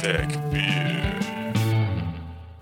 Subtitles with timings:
[0.00, 1.20] Tech Beer.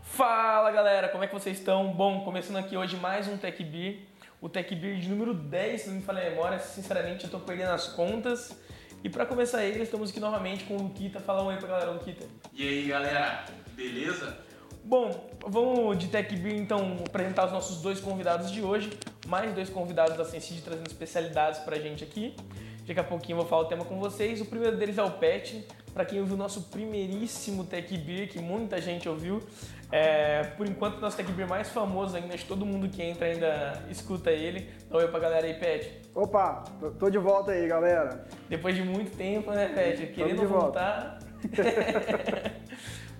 [0.03, 1.93] Fala galera, como é que vocês estão?
[1.93, 3.99] Bom, começando aqui hoje mais um Tech Beer,
[4.41, 7.39] o Tech Beer de número 10, se não me falha a memória, sinceramente eu tô
[7.39, 8.59] perdendo as contas.
[9.05, 11.21] E para começar ele, estamos aqui novamente com o Luquita.
[11.21, 12.27] Fala um aí pra galera, Luquita.
[12.53, 13.45] E aí galera,
[13.77, 14.37] beleza?
[14.83, 18.91] Bom, vamos de Tech Beer então apresentar os nossos dois convidados de hoje,
[19.29, 22.35] mais dois convidados da Sensid trazendo especialidades pra gente aqui.
[22.89, 24.41] Daqui a pouquinho eu vou falar o tema com vocês.
[24.41, 25.63] O primeiro deles é o Pet,
[25.93, 29.43] para quem ouviu o nosso primeiríssimo Tech Beer, que muita gente ouviu.
[29.93, 33.27] É, por enquanto, nosso Tech Beer mais famoso ainda, acho que todo mundo que entra
[33.27, 34.71] ainda escuta ele.
[34.89, 36.01] Dá oi pra galera aí, Pet.
[36.15, 36.65] Opa,
[36.99, 38.25] tô- de volta aí, galera.
[38.49, 40.07] Depois de muito tempo, né, Pet?
[40.07, 40.65] Querendo de volta.
[40.81, 41.19] voltar.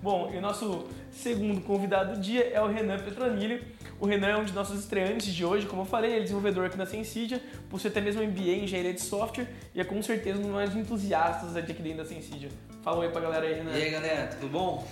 [0.01, 3.61] Bom, e o nosso segundo convidado do dia é o Renan Petronilho.
[3.99, 6.65] O Renan é um de nossos estreantes de hoje, como eu falei, ele é desenvolvedor
[6.65, 10.39] aqui na Sensidia, possui até mesmo MBA em engenharia de software e é com certeza
[10.39, 12.49] um dos mais entusiastas aqui dentro da Sensidia.
[12.81, 13.71] Fala um oi pra galera aí, Renan.
[13.71, 14.87] E aí galera, tudo bom?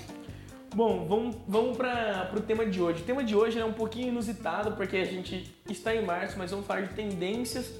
[0.75, 3.01] Bom, vamos, vamos para o tema de hoje.
[3.01, 6.51] O tema de hoje é um pouquinho inusitado porque a gente está em março, mas
[6.51, 7.73] vamos falar de tendências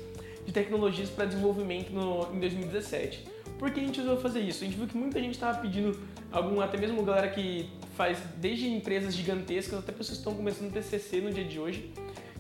[0.46, 3.28] de tecnologias para desenvolvimento no, em 2017.
[3.60, 4.64] Por que a gente resolveu fazer isso?
[4.64, 6.00] A gente viu que muita gente estava pedindo,
[6.32, 11.20] algum, até mesmo galera que faz desde empresas gigantescas até pessoas que estão começando TCC
[11.20, 11.92] no dia de hoje,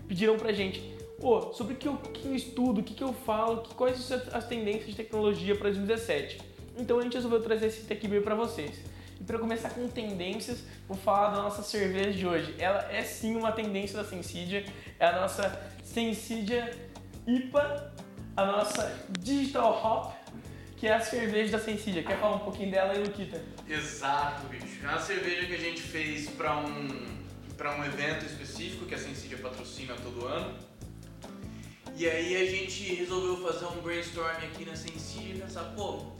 [0.08, 0.80] pediram pra gente,
[1.20, 4.22] pô, sobre o que que eu estudo, o que, que eu falo, que, quais são
[4.32, 6.40] as tendências de tecnologia para 2017.
[6.78, 8.80] Então a gente resolveu trazer esse Tech para vocês.
[9.20, 12.54] E para começar com tendências, vou falar da nossa cerveja de hoje.
[12.60, 14.64] Ela é sim uma tendência da Sensidia,
[15.00, 16.70] é a nossa Sensidia
[17.26, 17.94] IPA,
[18.36, 20.14] a nossa Digital Hop,
[20.76, 22.04] que é a cerveja da Sensidia.
[22.04, 23.42] Quer falar um pouquinho dela aí, Luquita?
[23.68, 24.67] Exato, bicho.
[24.83, 26.88] É uma cerveja que a gente fez pra um,
[27.58, 30.56] pra um evento específico que a Sensidia patrocina todo ano.
[31.95, 36.11] E aí a gente resolveu fazer um brainstorm aqui na Sensidia e pensar, pô,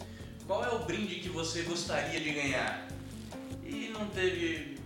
[0.48, 2.88] qual é o brinde que você gostaria de ganhar?
[3.64, 4.78] E não teve,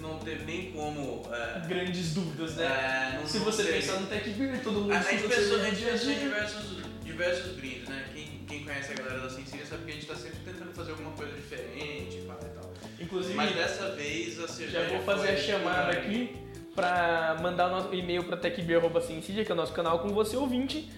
[0.00, 1.28] não teve nem como...
[1.34, 2.64] é, Grandes dúvidas, né?
[2.64, 5.60] é, não- Se não você teve- pensar no Tech Beer, todo mundo A gente pensou,
[5.60, 8.08] a gente a pensou em diversos, diversos brindes, né?
[8.14, 10.92] Quem, quem conhece a galera da Sensília sabe que a gente tá sempre tentando fazer
[10.92, 12.47] alguma coisa diferente pá, e tal.
[13.00, 16.36] Inclusive, Mas dessa vez a cerveja Já vou fazer foi a chamada aqui
[16.74, 20.88] para mandar o nosso e-mail para techbeer.sensidia, que é o nosso canal com você ouvinte,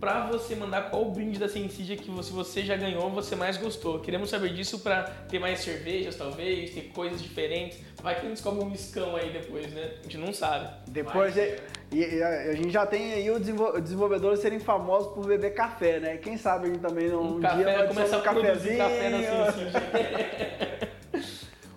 [0.00, 3.56] para você mandar qual o brinde da Sensidia que você, você já ganhou, você mais
[3.56, 3.98] gostou.
[4.00, 7.78] Queremos saber disso para ter mais cervejas, talvez, ter coisas diferentes.
[8.02, 9.92] Vai que a gente descobre um miscão aí depois, né?
[10.00, 10.68] A gente não sabe.
[10.88, 11.56] Depois, Vai.
[11.92, 15.54] e, e a, a gente já tem aí o desenvol- desenvolvedores serem famosos por beber
[15.54, 16.16] café, né?
[16.18, 18.40] Quem sabe a gente também não, Um um, café, dia vai começar a um café
[18.42, 18.78] cafezinho.
[18.78, 20.86] na Sensidia.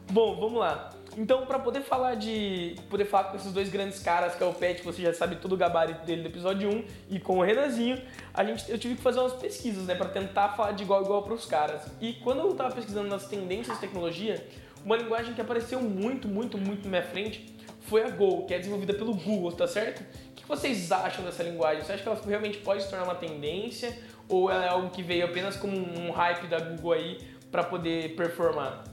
[0.09, 0.89] Bom, vamos lá.
[1.15, 2.75] Então, para poder falar de.
[2.89, 5.53] poder falar com esses dois grandes caras, que é o Pet, você já sabe todo
[5.53, 8.01] o gabarito dele do episódio 1, e com o Renanzinho,
[8.33, 11.03] a gente, eu tive que fazer umas pesquisas, né, para tentar falar de igual a
[11.03, 11.83] igual pros caras.
[12.01, 14.43] E quando eu tava pesquisando nas tendências de tecnologia,
[14.83, 18.57] uma linguagem que apareceu muito, muito, muito na minha frente foi a Go, que é
[18.57, 20.01] desenvolvida pelo Google, tá certo?
[20.31, 21.83] O que vocês acham dessa linguagem?
[21.83, 23.95] Você acha que ela realmente pode se tornar uma tendência?
[24.27, 27.19] Ou ela é algo que veio apenas como um hype da Google aí
[27.51, 28.88] para poder performar?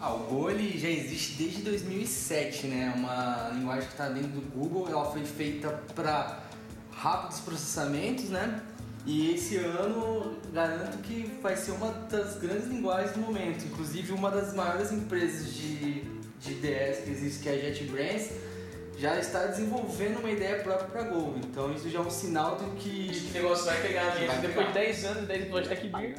[0.00, 2.92] Ah, o Go ele já existe desde 2007, né?
[2.96, 4.88] Uma linguagem que está dentro do Google.
[4.88, 6.40] Ela foi feita para
[6.92, 8.62] rápidos processamentos, né?
[9.04, 13.64] E esse ano garanto que vai ser uma das grandes linguagens do momento.
[13.64, 16.02] Inclusive uma das maiores empresas de,
[16.40, 18.30] de IDS que existe, que é a JetBrains,
[18.98, 21.34] já está desenvolvendo uma ideia própria para Go.
[21.38, 24.40] Então isso já é um sinal do que Esse negócio vai pegar mesmo.
[24.42, 24.86] Depois de pegar.
[24.86, 26.14] 10 anos, 10 episódios de Tech Beer.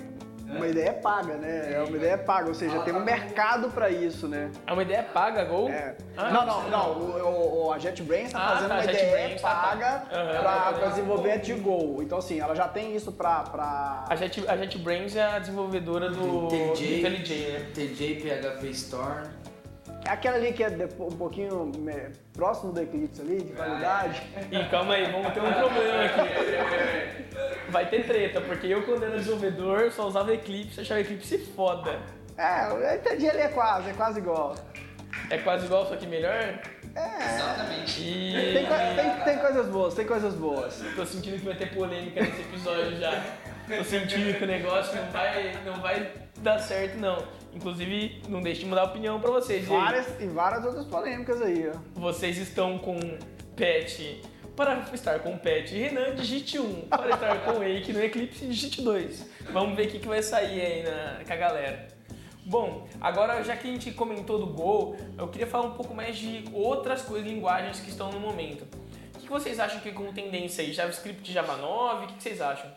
[0.49, 1.73] Uma ideia paga, né?
[1.73, 4.49] É uma ideia paga, ou seja, tem um mercado pra isso, né?
[4.65, 5.69] É uma ideia paga, Gol?
[5.69, 5.95] É.
[6.17, 6.91] Ah, não, não, não.
[6.93, 9.55] O, o- o- a JetBrains está Ah, fazendo tá, uma a ideia tá, tá.
[9.67, 10.41] paga Aham.
[10.41, 12.01] pra, pra desenvolvimento de Go.
[12.01, 13.41] Então, assim, ela já tem isso pra.
[13.43, 14.05] pra...
[14.09, 16.47] A, Jet, a JetBrains é a desenvolvedora do.
[16.47, 17.65] IntelliJ, né?
[17.73, 19.27] TJ, PHP Store.
[20.05, 24.21] É aquela ali que é um pouquinho é, próximo do Eclipse ali, de qualidade.
[24.49, 27.28] Ih, calma aí, vamos ter um problema aqui.
[27.69, 31.99] Vai ter treta, porque eu quando era desenvolvedor só usava Eclipse, achava Eclipse foda.
[32.37, 34.55] É, eu entendi ali é quase, é quase igual.
[35.29, 36.59] É quase igual, só que melhor.
[36.95, 38.01] Exatamente.
[38.01, 40.81] E Tem, tem, tem coisas boas, tem coisas boas.
[40.95, 43.23] tô sentindo que vai ter polêmica nesse episódio já.
[43.67, 47.23] Tô sentindo que o negócio não vai, não vai dar certo, não.
[47.53, 49.65] Inclusive, não deixe de mudar a opinião pra vocês.
[49.65, 49.69] E?
[49.69, 51.77] Várias, e várias outras polêmicas aí, ó.
[51.99, 52.97] Vocês estão com
[53.55, 54.21] Pet.
[54.59, 56.89] Para estar com Pet e Renan, digite 1.
[56.89, 59.25] Para estar com Wake no Eclipse, digite 2.
[59.53, 61.87] Vamos ver o que, que vai sair aí na, com a galera.
[62.45, 66.17] Bom, agora já que a gente comentou do Go, eu queria falar um pouco mais
[66.17, 68.63] de outras coisas, linguagens que estão no momento.
[69.15, 70.73] O que, que vocês acham que é com tendência aí?
[70.73, 72.03] JavaScript Java 9?
[72.03, 72.69] O que, que vocês acham?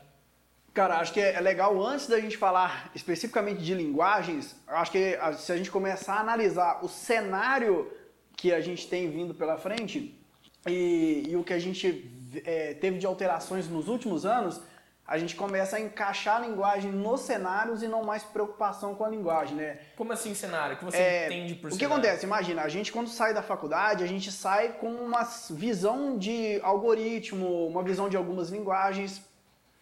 [0.72, 5.50] Cara, acho que é legal antes da gente falar especificamente de linguagens, acho que se
[5.50, 7.92] a gente começar a analisar o cenário
[8.36, 10.21] que a gente tem vindo pela frente
[10.66, 12.10] e, e o que a gente
[12.44, 14.60] é, teve de alterações nos últimos anos,
[15.06, 19.08] a gente começa a encaixar a linguagem nos cenários e não mais preocupação com a
[19.08, 19.78] linguagem, né?
[19.96, 20.76] Como assim cenário?
[20.76, 21.94] O que você É, entende por o que cenário?
[22.02, 22.24] acontece?
[22.24, 27.66] Imagina, a gente quando sai da faculdade, a gente sai com uma visão de algoritmo,
[27.66, 29.20] uma visão de algumas linguagens.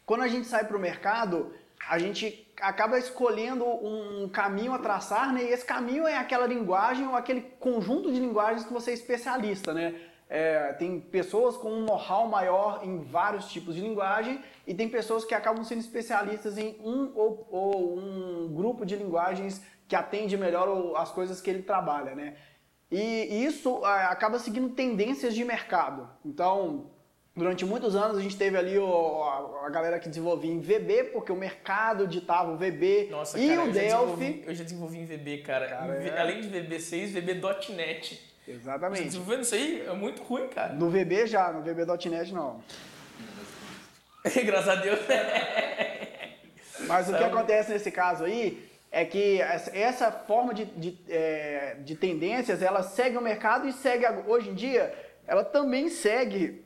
[0.07, 1.53] Quando a gente sai para o mercado,
[1.89, 5.45] a gente acaba escolhendo um caminho a traçar, né?
[5.45, 9.73] E esse caminho é aquela linguagem ou aquele conjunto de linguagens que você é especialista,
[9.73, 9.95] né?
[10.33, 15.25] É, tem pessoas com um know-how maior em vários tipos de linguagem e tem pessoas
[15.25, 20.95] que acabam sendo especialistas em um ou, ou um grupo de linguagens que atende melhor
[20.97, 22.37] as coisas que ele trabalha, né?
[22.93, 26.09] E, isso ah, acaba seguindo tendências de mercado.
[26.25, 26.93] Então,
[27.35, 31.11] durante muitos anos a gente teve ali o- a, a galera que desenvolvia em VB,
[31.13, 34.45] porque o mercado ditava o VB Nossa, e cara, o eu, já Delphi.
[34.47, 35.67] eu já desenvolvi em VB, cara.
[35.69, 36.21] Cara, é.
[36.21, 38.30] Além de VB6, VB.NET.
[38.51, 39.05] Exatamente.
[39.05, 40.73] Desenvolvendo isso aí é muito ruim, cara.
[40.75, 42.63] No VB já, no VB.NET não.
[44.45, 44.99] Graças a Deus.
[46.87, 47.33] Mas o que Sabe?
[47.33, 53.17] acontece nesse caso aí é que essa- forma de, de, é, de tendências, ela segue
[53.17, 54.93] o mercado e segue, hoje em dia,
[55.27, 56.65] ela também segue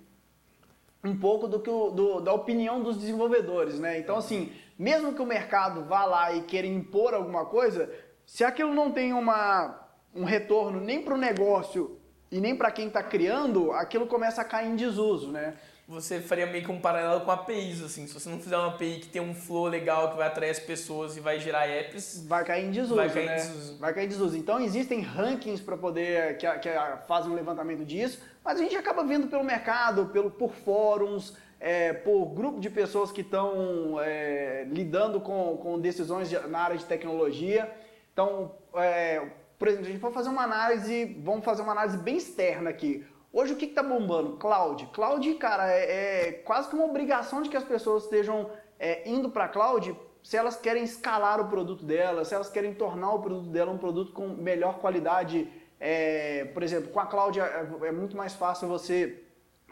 [1.02, 3.98] um pouco do que o- do- da opinião dos desenvolvedores, né?
[3.98, 7.90] Então, assim, mesmo que o mercado vá lá e queira impor alguma coisa,
[8.26, 9.83] se aquilo não tem uma,
[10.14, 11.99] um retorno nem para o negócio
[12.31, 15.55] e nem para quem está criando, aquilo começa a cair em desuso, né?
[15.87, 18.06] Você faria meio que um paralelo com APIs, assim.
[18.06, 20.58] Se você não fizer uma API que tem um flow legal, que vai atrair as
[20.58, 23.34] pessoas e vai gerar apps, Vai cair em desuso, Vai cair em né?
[23.37, 23.78] desuso.
[23.78, 24.37] Vai cair em desuso.
[24.38, 26.70] Então existem rankings para poder que, que
[27.06, 31.93] fazem um levantamento disso, mas a gente acaba vendo pelo mercado, pelo por fóruns, é,
[31.93, 36.84] por grupo de pessoas que estão é, lidando com, com decisões de- na área de
[36.87, 37.70] tecnologia.
[38.12, 39.22] Então, é,
[39.59, 43.06] por exemplo, a gente for fazer uma análise, vamos fazer uma análise bem externa aqui.
[43.33, 44.37] Hoje o que está bombando?
[44.37, 44.87] Cloud.
[44.93, 49.31] Cloud, cara, é, é quase que uma obrigação de que as pessoas estejam é, indo
[49.31, 53.51] para cloud se elas querem escalar o produto delas, se elas querem tornar o produto
[53.51, 55.47] dela um produto com melhor qualidade.
[55.79, 59.23] É, por exemplo, com a cloud é, é muito mais fácil você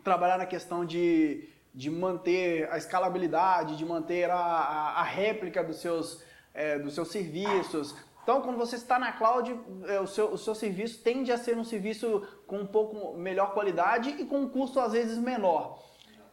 [0.05, 5.81] trabalhar na questão de, de manter a escalabilidade, de manter a, a, a réplica dos
[5.81, 7.96] seus, é, dos seus serviços.
[8.22, 11.56] Então, quando você está na cloud, é, o, seu, o seu serviço tende a ser
[11.56, 15.82] um serviço com um pouco melhor qualidade e com um custo às vezes menor.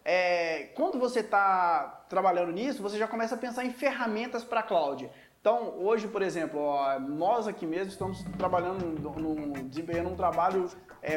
[0.05, 5.09] É, quando você está trabalhando nisso, você já começa a pensar em ferramentas para cloud.
[5.41, 10.69] Então, hoje, por exemplo, ó, nós aqui mesmo estamos trabalhando, no, desempenhando um trabalho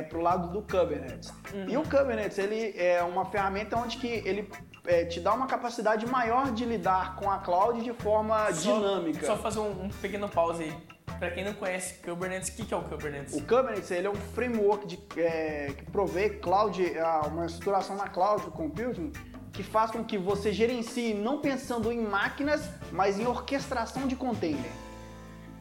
[0.02, 1.32] para o lado do Kubernetes.
[1.68, 4.48] E o Kubernetes, ele é uma ferramenta onde que ele
[4.84, 9.26] é, te dá uma capacidade maior de lidar com a cloud de forma Só- dinâmica.
[9.26, 10.76] Só fazer um, um pequeno pause aí.
[11.18, 13.34] Pra quem não conhece Kubernetes, o que, que é o Kubernetes?
[13.34, 18.08] O Kubernetes ele é um framework de, é, que provê cloud, é, uma estruturação na
[18.08, 19.12] cloud computing
[19.52, 24.70] que faz com que você gerencie não pensando em máquinas, mas em orquestração de container.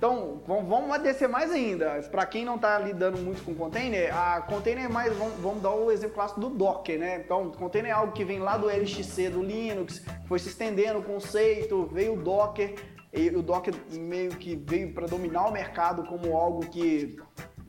[0.01, 2.01] Então, vamos, descer mais ainda.
[2.09, 5.91] Para quem não está lidando muito com container, a container é mais, vamos, dar o
[5.91, 7.21] exemplo clássico do Docker, né?
[7.23, 11.03] Então, container é algo que vem lá do LXC, do Linux, foi se estendendo o
[11.03, 12.73] conceito, veio o Docker,
[13.13, 17.15] e o Docker meio que veio para dominar o mercado como algo que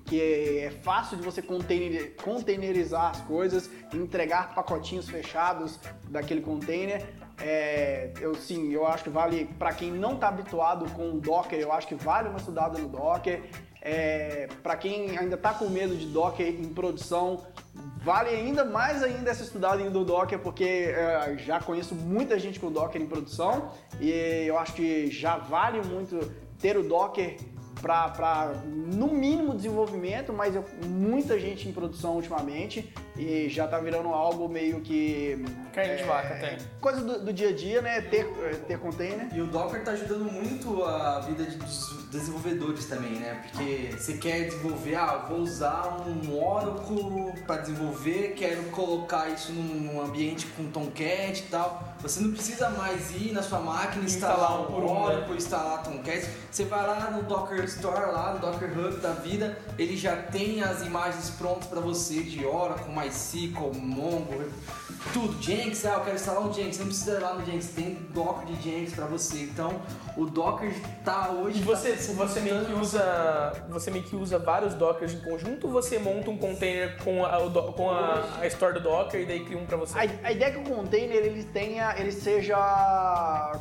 [0.07, 7.03] que é fácil de você container- containerizar as coisas, entregar pacotinhos fechados daquele container.
[7.45, 11.73] É, eu sim, eu acho que vale para quem não está habituado com Docker, eu
[11.73, 13.43] acho que vale uma estudada no Docker.
[13.85, 17.45] É, para quem ainda está com medo de Docker em produção,
[18.01, 22.71] vale ainda mais ainda essa estudada no Docker, porque é, já conheço muita gente com
[22.71, 24.11] Docker em produção e
[24.47, 26.17] eu acho que já vale muito
[26.61, 27.37] ter o Docker
[27.81, 28.53] para
[28.95, 34.49] no mínimo desenvolvimento, mas eu- muita gente em produção ultimamente e já tá virando algo
[34.49, 36.59] meio que Carne de vaca, tem.
[36.81, 38.01] coisa do, do dia a dia, né?
[38.03, 38.27] Ter,
[38.67, 39.29] ter container.
[39.35, 43.43] E o Docker tá ajudando muito a vida de- dos desenvolvedores também, né?
[43.51, 49.73] Porque você quer desenvolver, ah, vou usar um Oracle para desenvolver, quero colocar isso num
[49.83, 51.95] num ambiente com Tomcat e tal.
[52.01, 56.29] Você não precisa mais ir na sua máquina instalar, Instalar um Oracle, instalar Tomcat.
[56.51, 60.63] Você vai lá no Docker Store, lá no Docker Hub da vida, ele já tem
[60.63, 64.45] as imagens prontas para você de Oracle, MySQL, Mongo,
[65.13, 65.43] tudo.
[65.43, 68.47] Jenks, ah, eu quero instalar um Jenks, não precisa ir lá no Jenks, tem Docker
[68.47, 69.43] de Jenks para você.
[69.43, 69.81] Então,
[70.17, 70.73] o Docker
[71.05, 71.59] tá hoje...
[71.59, 75.67] E você, tá você meio que usa, você meio que usa vários Dockers em conjunto
[75.67, 79.45] ou você monta um container com a, com a, a store do Docker e daí
[79.45, 79.99] cria um para você?
[79.99, 82.57] A, a, ideia é que o container ele tenha, ele seja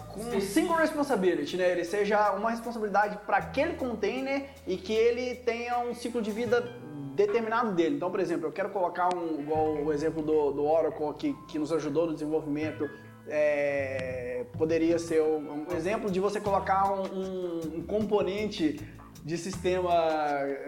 [0.10, 1.72] com single responsibility, né?
[1.72, 6.62] Ele seja uma responsabilidade para aquele container e que ele tenha um ciclo de vida
[7.12, 7.96] determinado dele.
[7.96, 11.60] Então, por exemplo, eu quero colocar um, igual o exemplo do, do Oracle que, que
[11.60, 12.90] nos ajudou no desenvolvimento,
[13.28, 18.80] é, poderia ser um, um, exemplo de você colocar um, um, componente
[19.24, 19.94] de sistema,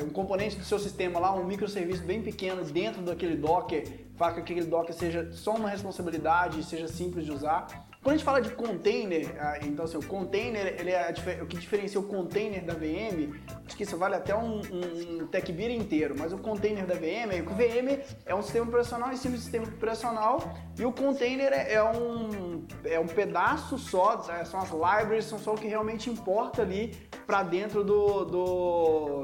[0.03, 3.83] um componente do seu sistema lá, um microserviço bem pequeno dentro daquele Docker,
[4.17, 7.67] com que aquele Docker seja só uma responsabilidade, seja simples de usar.
[8.03, 11.55] Quando a gente fala de container, ah, então assim, o container, ele é o que
[11.55, 13.33] diferencia o container da VM,
[13.65, 16.95] acho que isso vale até um, um, um tech beer inteiro, mas o container da
[16.95, 20.91] VM, é o VM é um sistema operacional em cima de sistema operacional e o
[20.91, 25.67] container é, é um, é um pedaço só, são as libraries, são só o que
[25.67, 26.93] realmente importa ali
[27.25, 29.21] para dentro do, do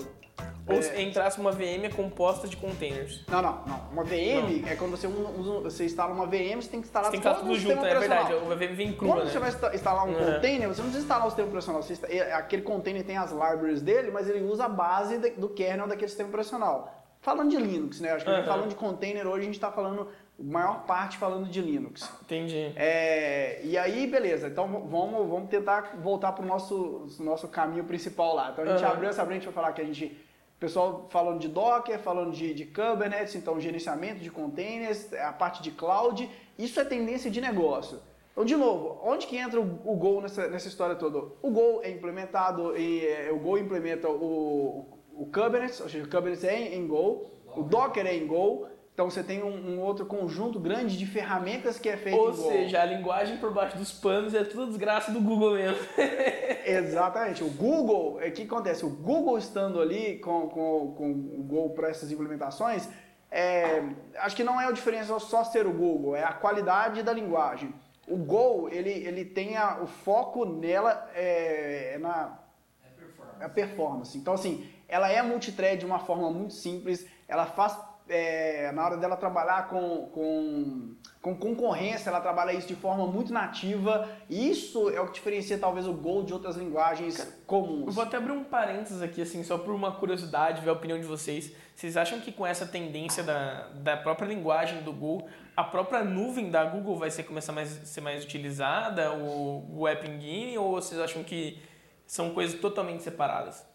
[0.69, 1.01] ou é...
[1.01, 3.23] entrasse uma VM composta de containers.
[3.27, 3.81] Não, não, não.
[3.91, 4.69] Uma VM não.
[4.69, 7.39] é quando você, usa, você instala uma VM, você tem que instalar você tem que
[7.39, 8.33] tudo junto, é verdade.
[8.33, 9.31] A VM vem crua, Quando né?
[9.31, 10.33] você vai instalar um uhum.
[10.33, 11.81] container, você não precisa instalar o sistema operacional.
[11.81, 15.88] Você, é, aquele container tem as libraries dele, mas ele usa a base do kernel
[15.88, 16.95] daquele sistema operacional.
[17.21, 18.11] Falando de Linux, né?
[18.11, 18.45] Acho que uhum.
[18.45, 20.07] falando de container hoje, a gente está falando
[20.41, 22.09] maior parte falando de Linux.
[22.21, 22.71] Entendi.
[22.75, 24.47] É, e aí, beleza.
[24.47, 28.51] Então vamos, vamos tentar voltar para o nosso, nosso caminho principal lá.
[28.51, 28.91] Então a gente uhum.
[28.91, 30.17] abriu essa frente para falar que a gente
[30.60, 35.72] pessoal falando de Docker, falando de, de Kubernetes, então gerenciamento de containers, a parte de
[35.72, 38.00] cloud, isso é tendência de negócio.
[38.32, 41.20] Então, de novo, onde que entra o, o Go nessa, nessa história toda?
[41.42, 46.10] O Go é implementado, e, é, o Go implementa o, o Kubernetes, ou seja, o
[46.10, 47.25] Kubernetes é em, em Go,
[47.56, 48.68] o Docker é em Go,
[49.00, 52.82] então você tem um, um, outro conjunto grande de ferramentas que é feito Ou seja,
[52.82, 55.77] a linguagem por baixo dos panos é tudo desgraça do Google mesmo.
[56.68, 57.41] Exatamente.
[57.41, 58.86] O Google, o é, que acontece?
[58.86, 62.89] O Google estando ali com, com, com o Go para essas implementações,
[63.32, 63.82] é,
[64.18, 67.74] acho que não é a diferença só ser o Google, é a qualidade da linguagem.
[68.06, 72.38] O Go, ele, ele tem a, o foco nela é, é na
[72.84, 73.46] é performance.
[73.46, 74.18] É performance.
[74.18, 77.77] Então, assim, ela é multithread de uma forma muito simples, ela faz
[78.10, 83.32] é, na hora dela trabalhar com, com, com, concorrência, ela trabalha isso de forma muito
[83.32, 84.10] nativa.
[84.30, 87.88] Isso é o que diferencia talvez o Go de outras linguagens comuns.
[87.88, 91.00] Eu vou até abrir um parênteses aqui, assim, só por uma curiosidade, ver a opinião
[91.00, 91.54] de vocês.
[91.75, 96.50] Vocês acham que com essa tendência da, da própria linguagem do Go, a própria nuvem
[96.50, 101.00] da Google vai ser, começar a ser mais utilizada, o, o App Engine, ou vocês
[101.00, 101.62] acham que
[102.08, 103.68] são coisas totalmente separadas?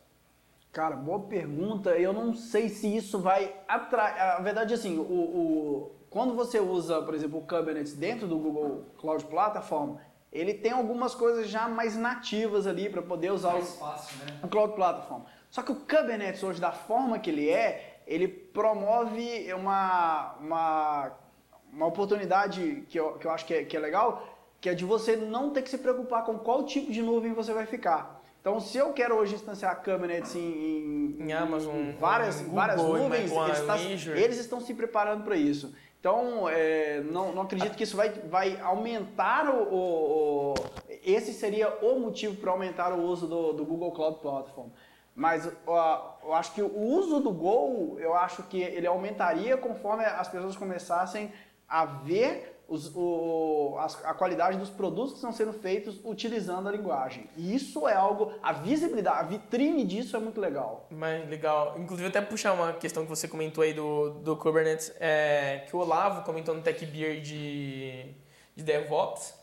[0.75, 1.91] Cara, boa pergunta.
[1.91, 4.21] Eu não sei se isso vai atrair.
[4.21, 8.37] A verdade é assim, o, o, quando você usa, por exemplo, o Kubernetes dentro do
[8.37, 9.99] Google Cloud Platform,
[10.33, 14.41] ele tem algumas coisas já mais nativas ali para poder usar mais o, fácil, né?
[14.43, 15.23] o Cloud Platform.
[15.49, 21.13] Só que o Kubernetes hoje, da forma que ele é, ele promove uma, uma,
[21.73, 24.27] uma oportunidade que eu, que eu acho que é, que é legal,
[24.61, 27.53] que é de você não ter que se preocupar com qual tipo de nuvem você
[27.53, 28.24] vai ficar.
[28.45, 33.33] Então, se eu quero hoje instanciar Kubernetes em, em, em Amazon, em várias, Google, nuvens,
[33.33, 35.75] eles, eles, estão se preparando para isso.
[35.99, 40.55] Então, é, não, não acredito que isso vai, vai aumentar o, o, o
[41.03, 44.69] Esse seria o motivo para aumentar o uso do, do Google Cloud Platform.
[45.17, 45.51] Mas
[46.23, 50.55] eu acho que o uso do Go, eu acho que ele aumentaria conforme as pessoas
[50.55, 51.33] começassem
[51.67, 56.73] a ver os, o, a, a, qualidade dos produtos que estão sendo feitos utilizando a
[56.73, 57.29] linguagem.
[57.37, 60.87] E isso é algo, a visibilidade, a vitrine disso é muito legal.
[60.91, 61.75] Mas legal.
[61.79, 65.79] Inclusive, até puxar uma questão que você comentou aí do, do Kubernetes, é, que o
[65.79, 68.15] Olavo comentou no Tech Beer de,
[68.57, 69.35] de DevOps.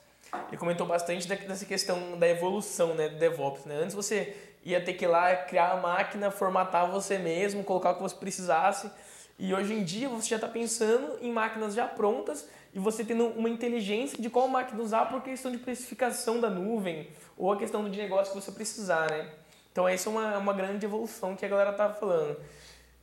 [0.47, 3.65] Ele comentou bastante dessa questão da evolução né, do DevOps.
[3.65, 3.75] Né?
[3.75, 7.95] Antes você ia ter que ir lá criar a máquina, formatar você mesmo, colocar o
[7.95, 8.89] que você precisasse.
[9.37, 13.27] E hoje em dia você já está pensando em máquinas já prontas e você tendo
[13.27, 17.89] uma inteligência de qual máquina usar por questão de precificação da nuvem ou a questão
[17.89, 19.29] de negócio que você precisar, né?
[19.71, 22.37] Então essa é uma, uma grande evolução que a galera tá falando.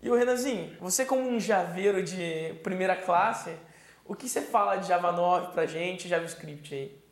[0.03, 3.51] E o Renanzinho, você como um javeiro de primeira classe,
[4.05, 7.08] o que você fala de Java 9 pra gente, JavaScript aí?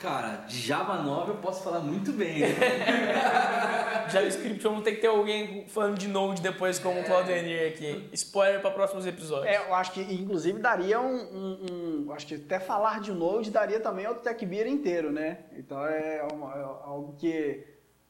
[0.00, 2.40] Cara, de Java 9 eu posso falar muito bem.
[2.40, 2.48] Né?
[4.08, 7.02] JavaScript, vamos ter que ter alguém falando de Node depois como é.
[7.02, 8.08] Cloud Engineer aqui.
[8.14, 9.46] Spoiler para próximos episódios.
[9.46, 13.50] É, eu acho que inclusive daria um, um, um, Acho que até falar de Node
[13.50, 15.40] daria também outro Tech Beer inteiro, né?
[15.52, 17.62] Então é, uma, é algo que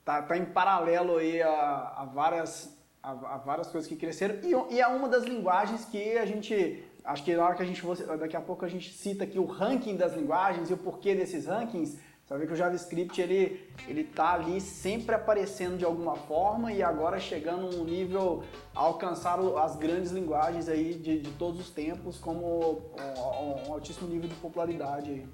[0.04, 4.74] tá, tá em paralelo aí a, a várias há, há várias coisas que cresceram e,
[4.74, 7.82] e é uma das linguagens que a gente acho que na hora que a gente
[8.18, 11.46] daqui a pouco a gente cita aqui o ranking das linguagens e o porquê desses
[11.46, 16.14] rankings você vai ver que o JavaScript ele ele tá ali sempre aparecendo de alguma
[16.14, 21.60] forma e agora chegando um nível a alcançar as grandes linguagens aí de, de todos
[21.60, 25.26] os tempos como um, um altíssimo nível de popularidade.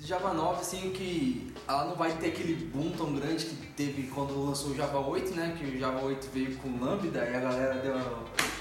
[0.00, 4.46] Java 9, assim, que ela não vai ter aquele boom tão grande que teve quando
[4.46, 5.56] lançou o Java 8, né?
[5.58, 7.96] Que o Java 8 veio com Lambda e a galera deu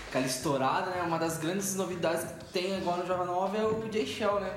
[0.07, 1.01] aquela estourada, né?
[1.01, 4.51] Uma das grandes novidades que tem agora no Java 9 é o JShell, né?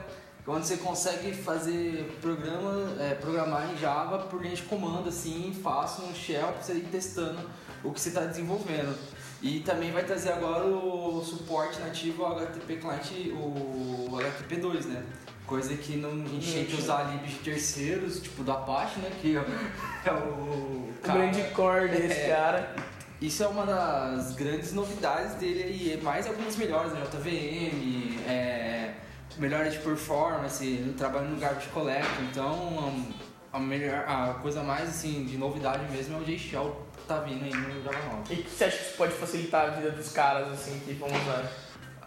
[0.47, 6.07] Onde você consegue fazer programa, é, programar em Java por linha de comando, assim, fácil,
[6.07, 7.39] no shell, para você ir testando
[7.85, 8.97] o que você está desenvolvendo.
[9.43, 15.03] E também vai trazer agora o suporte nativo ao HTTP Client, o HTTP2, né?
[15.47, 19.11] Coisa que não, a gente tinha que usar libs terceiros, tipo do Apache, né?
[19.21, 20.89] Que é, é o.
[21.03, 22.75] Cara, o grande core desse é, cara.
[23.21, 27.03] Isso é uma das grandes novidades dele aí, é mais algumas melhores, né?
[27.03, 28.95] JVM, é,
[29.37, 33.05] melhora de performance, trabalhando no garbage collector, então
[33.53, 37.45] a, melhor, a coisa mais assim de novidade mesmo é o JShell que tá vindo
[37.45, 38.35] aí no Java 9.
[38.35, 40.95] E o que você acha que isso pode facilitar a vida dos caras assim que
[40.95, 41.51] vão usar?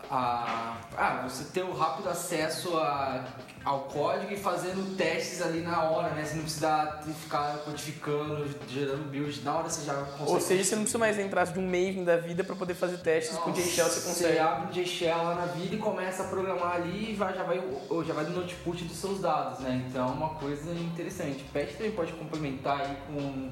[0.09, 3.25] a, ah, você ter o rápido acesso a,
[3.63, 6.25] ao código e fazendo testes ali na hora, né?
[6.25, 10.31] Você não precisa ficar codificando, gerando build, na hora você já consegue.
[10.31, 12.97] Ou seja, você não precisa mais entrar de um Maven da vida para poder fazer
[12.97, 14.33] testes Nossa, com o JShell, você consegue.
[14.33, 17.43] Você abre o JShell lá na vida e começa a programar ali e vai, já
[17.43, 17.63] vai,
[18.05, 19.85] já vai no output dos seus dados, né?
[19.89, 21.43] Então é uma coisa interessante.
[21.53, 23.49] Patch também pode complementar aí com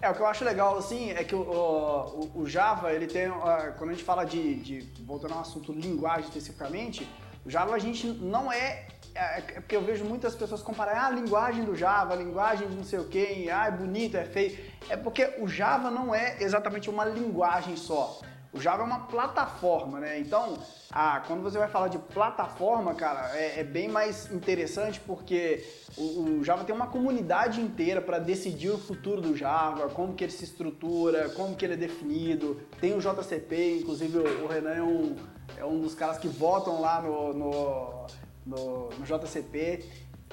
[0.00, 3.28] é, o que eu acho legal, assim, é que o, o, o Java, ele tem,
[3.76, 7.06] quando a gente fala de, de, voltando ao assunto linguagem especificamente,
[7.48, 11.10] Java a gente não é, é, é porque eu vejo muitas pessoas compararem ah, a
[11.10, 14.58] linguagem do Java, a linguagem de não sei o que, ah, é bonito, é feio,
[14.88, 18.20] é porque o Java não é exatamente uma linguagem só.
[18.50, 20.18] O Java é uma plataforma, né?
[20.18, 20.58] Então,
[20.90, 25.62] ah, quando você vai falar de plataforma, cara, é, é bem mais interessante porque
[25.98, 30.24] o, o, Java tem uma comunidade inteira para decidir o futuro do Java, como que
[30.24, 32.58] ele se estrutura, como que ele é definido.
[32.80, 35.14] Tem o JCP, inclusive o, o Renan é um,
[35.56, 38.06] é um dos caras que votam lá no, no,
[38.46, 39.84] no, no JCP.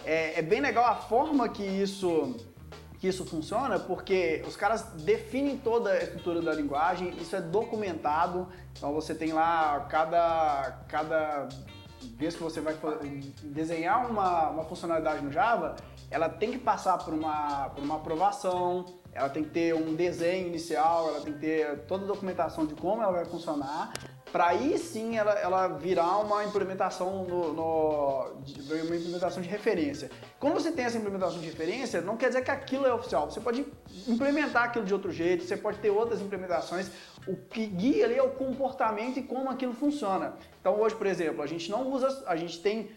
[0.04, 2.36] É, é bem legal a forma que isso
[3.00, 8.48] que isso funciona porque os caras definem toda a estrutura da linguagem, isso é documentado,
[8.72, 11.48] então você tem lá cada, cada
[12.18, 12.76] vez que você vai
[13.44, 15.76] desenhar uma, uma funcionalidade no Java,
[16.10, 20.48] ela tem que passar por uma, por uma aprovação, ela tem que ter um desenho
[20.48, 23.94] inicial, ela tem que ter toda a documentação de como ela vai funcionar,
[24.32, 28.32] para aí sim ela, ela virar uma implementação no, no,
[28.68, 30.10] uma implementação de referência.
[30.40, 33.30] Quando você tem essa implementação de referência, não quer dizer que aquilo é oficial.
[33.30, 33.66] Você pode
[34.08, 36.90] implementar aquilo de outro jeito, você pode ter outras implementações.
[37.28, 40.34] O que guia ali é o comportamento e como aquilo funciona.
[40.60, 42.90] Então hoje, por exemplo, a gente não usa, a gente tem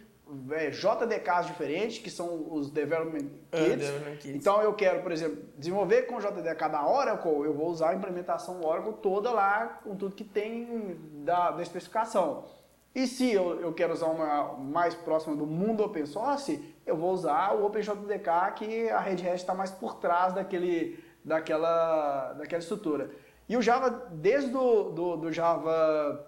[0.51, 3.73] é, JDKs diferentes, que são os Development ah, Kits.
[3.73, 4.35] Uh, development kits.
[4.35, 8.64] Então eu quero, por exemplo, desenvolver com JDK da Oracle, eu vou usar a implementação
[8.64, 12.45] Oracle toda lá, com tudo que tem da, da especificação.
[12.95, 17.12] E se eu, eu quero usar uma mais próxima do mundo open source, eu vou
[17.12, 23.11] usar o OpenJDK, que a Red Hat está mais por trás daquele, daquela, daquela estrutura.
[23.49, 26.28] E o Java, desde do, do, do Java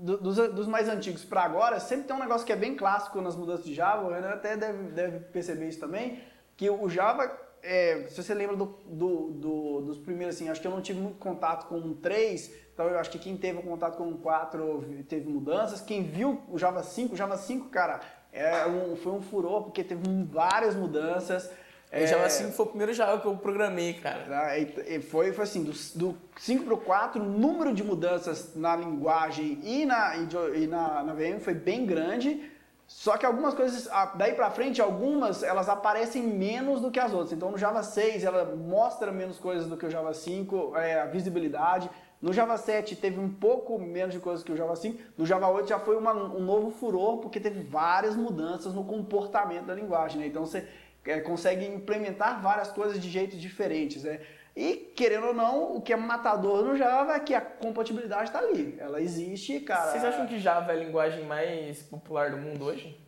[0.00, 3.34] dos, dos, mais antigos para agora, sempre tem um negócio que é bem clássico nas
[3.34, 6.20] mudanças de Java, o Renan até deve, deve perceber isso também,
[6.56, 7.30] que o Java,
[7.62, 11.00] é, se você lembra do, do, do, dos primeiros, assim, acho que eu não tive
[11.00, 14.84] muito contato com o 3, então eu acho que quem teve contato com o 4
[15.08, 18.00] teve mudanças, quem viu o Java 5, o Java 5, cara,
[18.32, 21.50] é um, foi um furor, porque teve várias mudanças,
[21.90, 24.26] é, Java 5 foi o primeiro Java que eu programei, cara.
[24.30, 28.76] Ah, foi, foi assim, do, do 5 para o 4, o número de mudanças na
[28.76, 32.50] linguagem e na, e na, na VM foi bem grande,
[32.86, 37.32] só que algumas coisas, daí para frente, algumas, elas aparecem menos do que as outras.
[37.32, 41.06] Então no Java 6, ela mostra menos coisas do que o Java 5, é, a
[41.06, 41.90] visibilidade.
[42.20, 44.98] No Java 7 teve um pouco menos de coisas que o Java 5.
[45.16, 49.66] No Java 8 já foi uma, um novo furor, porque teve várias mudanças no comportamento
[49.66, 50.20] da linguagem.
[50.20, 50.26] Né?
[50.26, 50.66] Então você
[51.04, 54.04] é, consegue implementar várias coisas de jeitos diferentes.
[54.04, 54.20] Né?
[54.56, 58.40] E, querendo ou não, o que é matador no Java é que a compatibilidade está
[58.40, 58.76] ali.
[58.78, 59.92] Ela existe, cara.
[59.92, 63.00] Vocês acham que Java é a linguagem mais popular do mundo hoje?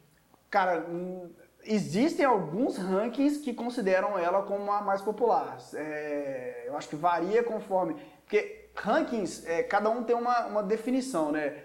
[0.48, 1.28] Cara, hum,
[1.64, 5.58] existem alguns rankings que consideram ela como a mais popular.
[5.74, 7.96] É, eu acho que varia conforme.
[8.24, 11.64] Porque rankings, é, cada um tem uma, uma definição, né?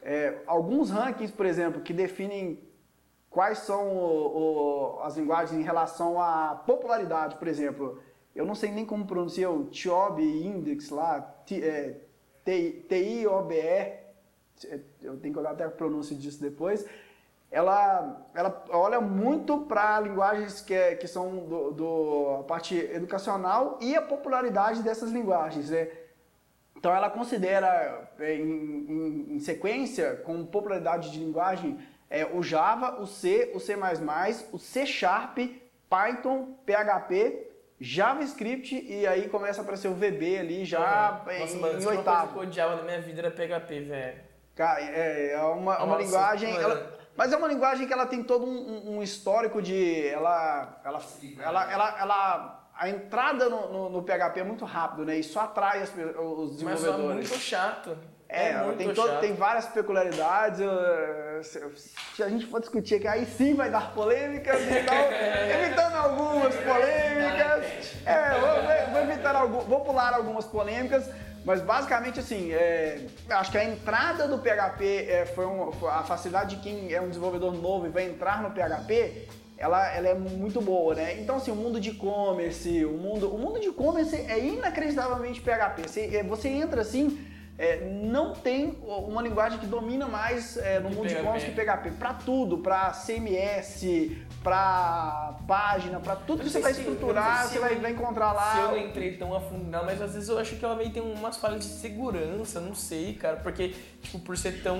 [0.00, 2.60] É, alguns rankings, por exemplo, que definem
[3.36, 8.00] quais são o, o, as linguagens em relação à popularidade, por exemplo.
[8.34, 12.00] eu não sei nem como pronuncia o TIOB Index lá, T- é,
[12.88, 13.92] TIOBE,
[15.02, 16.86] eu tenho que olhar até a pronúncia disso depois,
[17.50, 23.78] ela, ela olha muito para linguagens que, é- que são do, do a parte educacional
[23.82, 25.88] e a popularidade dessas linguagens, né?
[26.74, 33.00] Então ela considera é, em, em- em sequência, com popularidade de linguagem, é, o Java,
[33.00, 33.76] o C, o C++,
[34.52, 35.38] o C Sharp,
[35.88, 37.46] Python, PHP,
[37.80, 41.84] JavaScript e aí começa a aparecer o VB ali já em, Nossa, mano, em uma
[41.84, 42.38] coisa que oitavo.
[42.38, 44.20] eu odiava na minha vida era PHP, velho.
[44.54, 46.52] Cara, é, é uma, uma Nossa, linguagem.
[46.54, 46.62] mano.
[46.64, 50.06] ela- mas é uma linguagem que ela tem todo um, um- histórico de.
[50.08, 51.00] Ela, ela,
[51.42, 55.16] ela, ela, ela- a entrada no, no- no PHP é muito rápido, né?
[55.16, 57.28] Isso atrai as os Mas é desenvolvedores.
[57.30, 57.96] muito chato.
[58.28, 60.58] É, muito tem, todo- tem várias peculiaridades.
[62.14, 64.94] se, a gente for discutir aqui, aí sim vai dar polêmicas, então,
[65.64, 67.94] evitando algumas polêmicas.
[68.04, 71.08] É, vou, vou evitar algum, vou pular algumas polêmicas,
[71.44, 76.02] mas basicamente assim, é, acho que a entrada do PHP é, foi, um- foi a
[76.02, 79.28] facilidade de quem é um desenvolvedor novo e vai entrar no PHP.
[79.58, 81.14] Ela, ela é muito boa, né?
[81.18, 85.82] Então, assim, o mundo de e-commerce, o mundo, o mundo de e-commerce é inacreditavelmente PHP.
[85.88, 87.26] Você, é, você entra assim,
[87.58, 91.22] é, não tem uma linguagem que domina mais é, no Que mundo de PHP.
[91.22, 91.90] e-commerce que PHP.
[91.92, 97.58] Para tudo, para CMS, para página, para tudo que você não vai estruturar, não você
[97.58, 98.52] vai, vai encontrar lá.
[98.52, 100.76] Se eu não entrei tão a fundo nela, mas às vezes eu acho que ela
[100.76, 104.78] meio tem umas falhas de segurança, não sei, cara, porque, tipo, por ser tão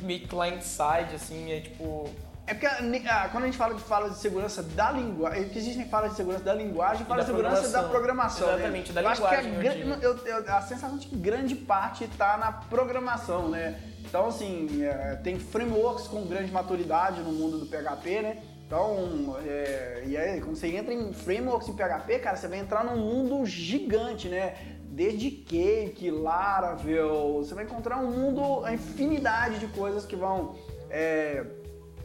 [0.00, 2.08] meio client-side, assim, é tipo...
[2.50, 5.86] É porque ah, quando a gente fala de fala de segurança da linguagem, que existem
[5.86, 7.90] falas de segurança da linguagem fala da de segurança da programação.
[7.90, 8.46] programação.
[8.48, 8.54] né?
[8.54, 12.02] Exatamente, da eu acho que a, linguagem, eu- eu- a sensação de que grande parte
[12.02, 13.80] está na programação, né?
[14.00, 18.42] Então, assim, é, tem frameworks com grande maturidade no mundo do PHP, né?
[18.66, 22.82] Então, é, e aí, quando você entra em frameworks em PHP, cara, você vai entrar
[22.82, 24.56] num mundo gigante, né?
[24.86, 30.56] Desde Cake, Laravel, você vai encontrar um mundo, a infinidade de coisas que vão...
[30.90, 31.44] é,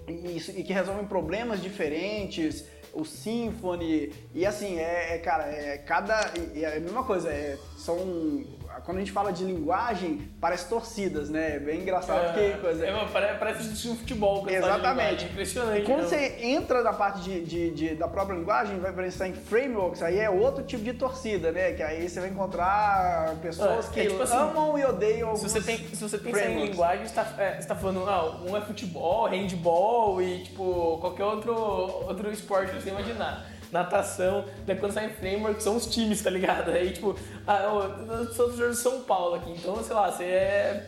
[0.08, 6.32] e, e que resolvem problemas diferentes, o Symfony, e assim, é, é, cara, é cada.
[6.56, 8.46] é a mesma coisa, é, são.
[8.86, 11.56] Quando a gente fala de linguagem, parece torcidas, né?
[11.56, 12.86] É bem engraçado que coisa.
[12.86, 14.46] é, mano, pare- parece assistir um futebol.
[14.46, 15.26] de Exatamente.
[15.26, 15.82] Impressionante.
[15.86, 16.08] Quando né?
[16.08, 20.20] você entra na parte de, de- de- da própria linguagem, vai pensar em frameworks, aí
[20.20, 21.74] é outro tipo de torcida, né?
[21.74, 25.46] Que aí você vai encontrar pessoas É, que é tipo assim, amam e odeiam Se
[25.46, 28.40] alguns você, tem, se você pensar em linguagem, você tá, é, você tá falando, ah,
[28.48, 33.55] um é futebol, handball e, tipo, qualquer outro, outro esporte que você imaginar.
[33.80, 36.72] Natação, daí quando sai em framework, são os times, tá ligado?
[36.72, 40.88] Aí, tipo, ah, eu, sou torcedor de São Paulo aqui, então, sei lá, você é,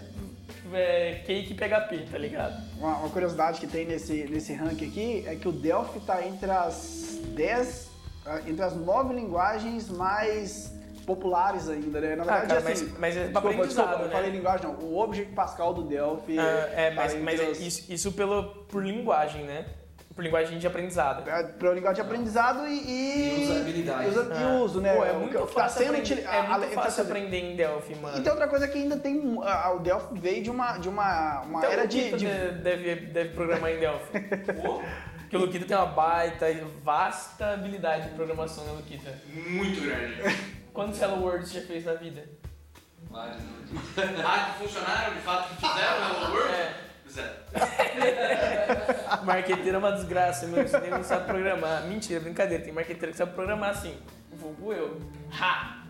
[0.73, 2.55] é cake PHP, tá ligado?
[2.77, 6.49] Uma, uma curiosidade que tem nesse, nesse ranking aqui é que o Delphi está entre
[6.49, 7.89] as 10,
[8.25, 10.73] ah, entre as 9 linguagens mais
[11.05, 12.15] populares ainda, né?
[12.15, 14.13] Na Ah, verdade, cara, assim, mas- mas é desculpa, aprendizado, desculpa, eu né?
[14.13, 14.75] falei linguagem, não.
[14.75, 16.37] O Object Pascal do Delphi.
[16.37, 19.65] Ah, é, tá mas, é isso, isso pelo, por linguagem, né?
[20.17, 21.29] Por linguagem de aprendizado.
[21.29, 24.03] é Para linguagem de aprendizado e, e, E usabilidade.
[24.03, 24.95] e usa- e uso, né?
[24.95, 27.37] Pô, é muito tá fácil, sendo aprender, é a- a- muito tá fácil sendo- aprender
[27.39, 28.17] em Delphi, mano.
[28.17, 29.37] E tem outra coisa que ainda tem.
[29.43, 32.09] ah, o Delphi veio de uma, de uma, uma Então, era o de.
[32.13, 34.11] De- de- deve, deve programar em Delphi.
[35.21, 36.47] Porque o Luquita tem uma baita,
[36.83, 39.13] vasta habilidade de programação, né, Luquita?
[39.31, 40.35] Muito grande.
[40.73, 42.23] Quantos Hello Worlds você já fez na vida?
[43.11, 43.43] Vários, né?
[44.25, 46.53] Ah, que funcionaram de fato que fizeram Hello World?
[46.55, 46.86] É.
[49.23, 50.67] Marqueteiro é uma desgraça, meu.
[50.67, 51.83] Você nem não sabe programar.
[51.85, 52.63] Mentira, brincadeira.
[52.63, 53.95] Tem marqueteiro que sabe programar assim.
[54.31, 54.99] Vulgo eu.
[55.39, 55.83] Ha!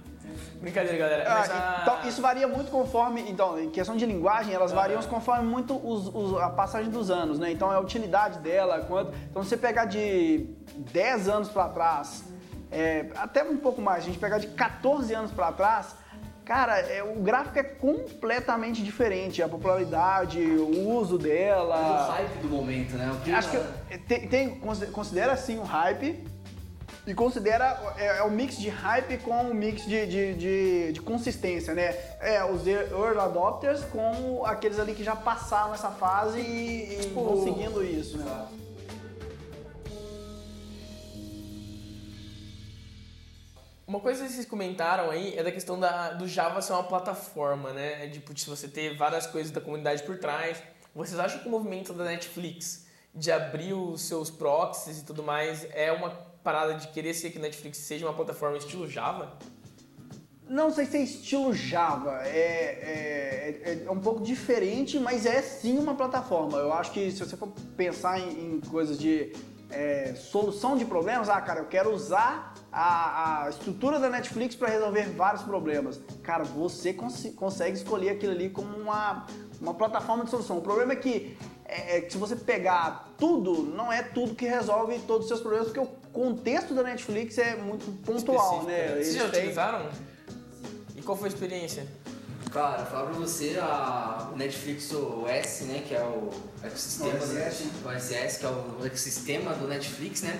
[0.59, 1.23] Brincadeira, galera.
[1.29, 3.21] Ah, Mas a- Então, isso varia muito conforme.
[3.29, 7.39] Então, em questão de linguagem, elas variam conforme muito os- os- a passagem dos anos,
[7.39, 7.51] né?
[7.51, 8.81] Então, é a utilidade dela.
[8.81, 10.45] Quanto, então, se você pegar de
[10.91, 12.25] 10 anos para trás,
[12.71, 15.95] é, até um pouco mais, a gente pegar de 14 anos para trás,
[16.47, 19.43] cara, é, o gráfico é completamente diferente.
[19.43, 22.07] A popularidade, o uso O dela.
[22.15, 23.11] hype do momento, né?
[23.13, 26.23] O que Acho que tem, tem- consi- considera assim o hype
[27.05, 31.01] e considera é, é o mix de hype com o mix de, de, de- de
[31.01, 31.93] consistência, né?
[32.21, 37.23] É, os early adopters com aqueles ali que já passaram essa fase e, e Tipo,
[37.25, 38.45] vão seguindo isso, né?
[43.87, 47.71] Uma coisa que vocês comentaram aí é da questão da, do Java ser uma plataforma,
[47.71, 48.05] né?
[48.05, 50.61] É tipo, se você ter várias coisas da comunidade por trás.
[50.93, 55.65] Vocês acham que o movimento da Netflix de abrir os seus proxies e tudo mais
[55.71, 56.09] é uma
[56.43, 59.37] parada de querer ser que a Netflix seja uma plataforma estilo Java?
[60.49, 65.77] Não sei se é estilo Java, é, é, é um pouco diferente, mas é sim
[65.77, 66.57] uma plataforma.
[66.57, 69.31] Eu acho que se você for pensar em, em coisas de
[69.69, 74.69] é, solução de problemas, ah, cara, eu quero usar a, a estrutura da Netflix para
[74.69, 75.99] resolver vários problemas.
[76.21, 79.25] Cara, você cons consegue escolher aquilo ali como uma,
[79.59, 80.59] uma plataforma de solução.
[80.59, 81.35] O problema é que,
[81.65, 85.39] é, é que se você pegar tudo, não é tudo que resolve todos os seus
[85.41, 88.87] problemas, porque o contexto da Netflix é muito pontual, Específico, né?
[88.89, 89.89] Vocês Eles já têm- utilizaram?
[90.95, 91.87] E qual foi a experiência?
[92.51, 96.29] Cara, falar pra você, a Netflix OS, né, que é o
[96.63, 97.63] ecossistema OSS.
[97.65, 100.39] do OSS, que é o ecossistema do Netflix, né,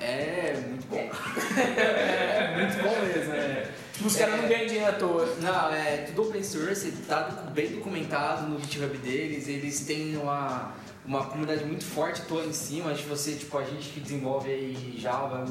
[0.00, 0.96] é muito bom.
[0.96, 3.68] é muito bom mesmo, é.
[3.92, 5.26] Tipo, os caras não ganham dinheiro à toa.
[5.40, 7.22] Não, é tudo open source, tá
[7.54, 10.72] bem documentado no GitHub deles, eles têm uma,
[11.04, 14.94] uma comunidade muito forte toda em cima de você, tipo, a gente que desenvolve aí
[14.98, 15.44] Java,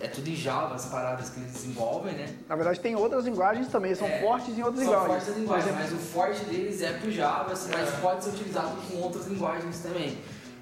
[0.00, 2.26] é tudo em Java as paradas que eles desenvolvem, né?
[2.48, 5.24] Na verdade, tem outras linguagens também, são É, fortes em outras São linguagens.
[5.24, 8.76] fortes linguagens, exemplo, mas o forte deles é pro Java, assim, mas pode ser utilizado
[8.90, 10.18] com outras linguagens também.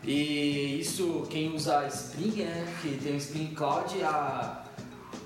[0.06, 4.64] E isso, quem usa Spring, né, que tem o Spring Cloud, a,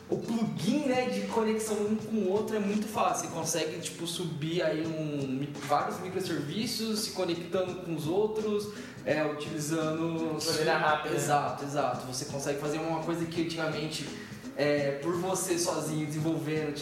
[0.08, 3.28] o plugin né, de conexão um com o outro é muito fácil.
[3.28, 8.68] Você consegue tipo, subir aí um, vários microserviços, se conectando com os outros,
[9.04, 10.38] é, utilizando...
[10.38, 11.14] De maneira rápida.
[11.14, 12.06] Exato, exato.
[12.06, 14.06] Você consegue fazer uma coisa que antigamente
[14.61, 16.77] é, por você sozinho desenvolvendo,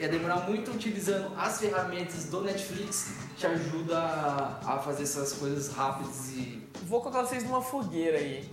[0.00, 6.28] ia demorar muito utilizando as ferramentas do Netflix, te ajuda a, fazer essas coisas rápidas
[6.36, 6.62] e.
[6.84, 8.48] Vou colocar vocês numa fogueira aí.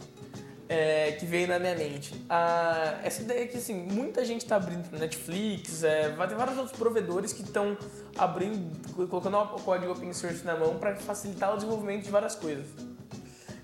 [0.67, 2.25] é, que veio na minha mente.
[2.29, 6.75] Ah, essa ideia que assim, muita gente está abrindo Netflix, é, vai ter vários outros
[6.75, 7.77] provedores que estão
[8.17, 8.71] abrindo,
[9.07, 12.65] colocando o código open source na mão para facilitar o desenvolvimento de várias coisas.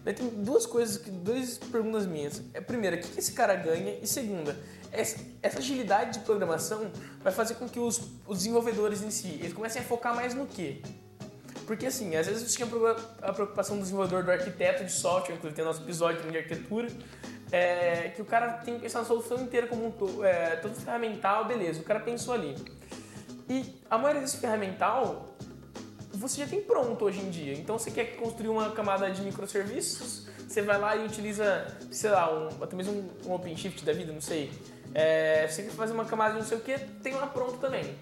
[0.03, 2.41] Daí tem duas coisas, duas perguntas minhas.
[2.53, 3.97] É, primeira, o que esse cara ganha?
[4.01, 4.57] E segunda,
[4.91, 9.53] essa, essa agilidade de programação vai fazer com que os, os desenvolvedores em si eles
[9.53, 10.81] comecem a focar mais no quê?
[11.65, 12.67] Porque assim, às vezes tinha
[13.21, 16.87] a preocupação do desenvolvedor, do arquiteto de software, inclusive tem nosso episódio de arquitetura,
[17.51, 20.73] é, que o cara tem que pensar na solução inteira como um todo, é, todo
[20.75, 22.55] ferramental, beleza, o cara pensou ali.
[23.49, 25.37] E a maioria desse ferramental
[26.17, 27.53] você já tem pronto hoje em dia.
[27.53, 32.33] Então você quer construir uma camada de microserviços, você vai lá e utiliza, sei lá,
[32.33, 34.51] um, até mesmo um OpenShift da vida, não sei.
[34.93, 37.95] É, você fazer uma camada de não sei o que, tem lá pronto também.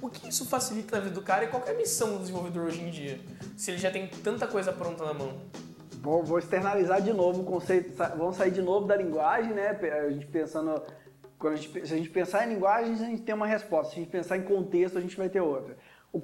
[0.00, 2.66] O que isso facilita na vida do cara e qual é a missão do desenvolvedor
[2.66, 3.20] hoje em dia?
[3.56, 5.32] Se ele já tem tanta coisa pronta na mão.
[6.02, 9.78] Vou, vou externalizar de novo o conceito, vamos sair de novo da linguagem, né?
[10.06, 10.80] A gente pensando,
[11.38, 13.92] quando a gente, se a gente pensar em linguagens, a gente tem uma resposta.
[13.92, 15.76] Se a gente pensar em contexto, a gente vai ter outra.
[16.10, 16.18] O,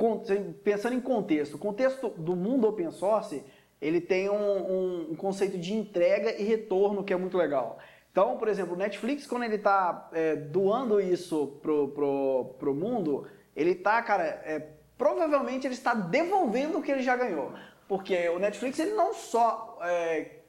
[0.64, 3.44] pensando em contexto, o contexto do mundo open source,
[3.82, 7.78] ele tem um, um- um conceito de entrega e retorno que é muito legal.
[8.16, 10.08] Então, por exemplo, o Netflix, quando ele está
[10.50, 16.82] doando isso pro, pro, pro mundo, ele está, cara, é, provavelmente ele está devolvendo o
[16.82, 17.52] que ele já ganhou.
[17.86, 19.78] Porque o Netflix ele não só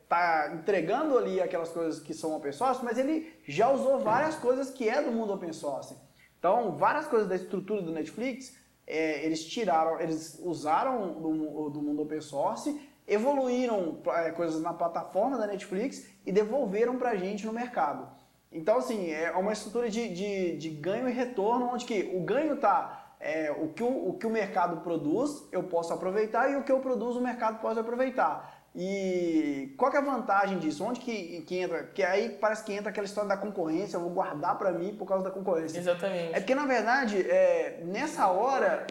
[0.01, 4.69] está entregando ali aquelas coisas que são open source, mas ele já usou várias coisas
[4.69, 5.93] que é do mundo open source.
[6.39, 8.55] Então, várias coisas da estrutura do Netflix,
[8.87, 15.37] é, eles tiraram, eles usaram do, do mundo open source, evoluíram é, coisas na plataforma
[15.37, 18.07] da Netflix e devolveram pra gente no mercado.
[18.51, 22.55] Então, assim, é uma estrutura de, de, de ganho e retorno, onde que o ganho
[22.55, 26.63] está é, o, que o, o que o mercado produz, eu posso aproveitar, e o
[26.63, 28.55] que eu produzo, o mercado pode aproveitar.
[28.75, 30.83] E qual que é a vantagem disso?
[30.83, 31.83] Onde que, que entra?
[31.83, 35.07] Porque aí parece que entra aquela história da concorrência, eu vou guardar para mim por
[35.07, 35.79] causa da concorrência.
[35.79, 36.35] Exatamente.
[36.35, 38.85] É porque, na verdade, é, nessa hora,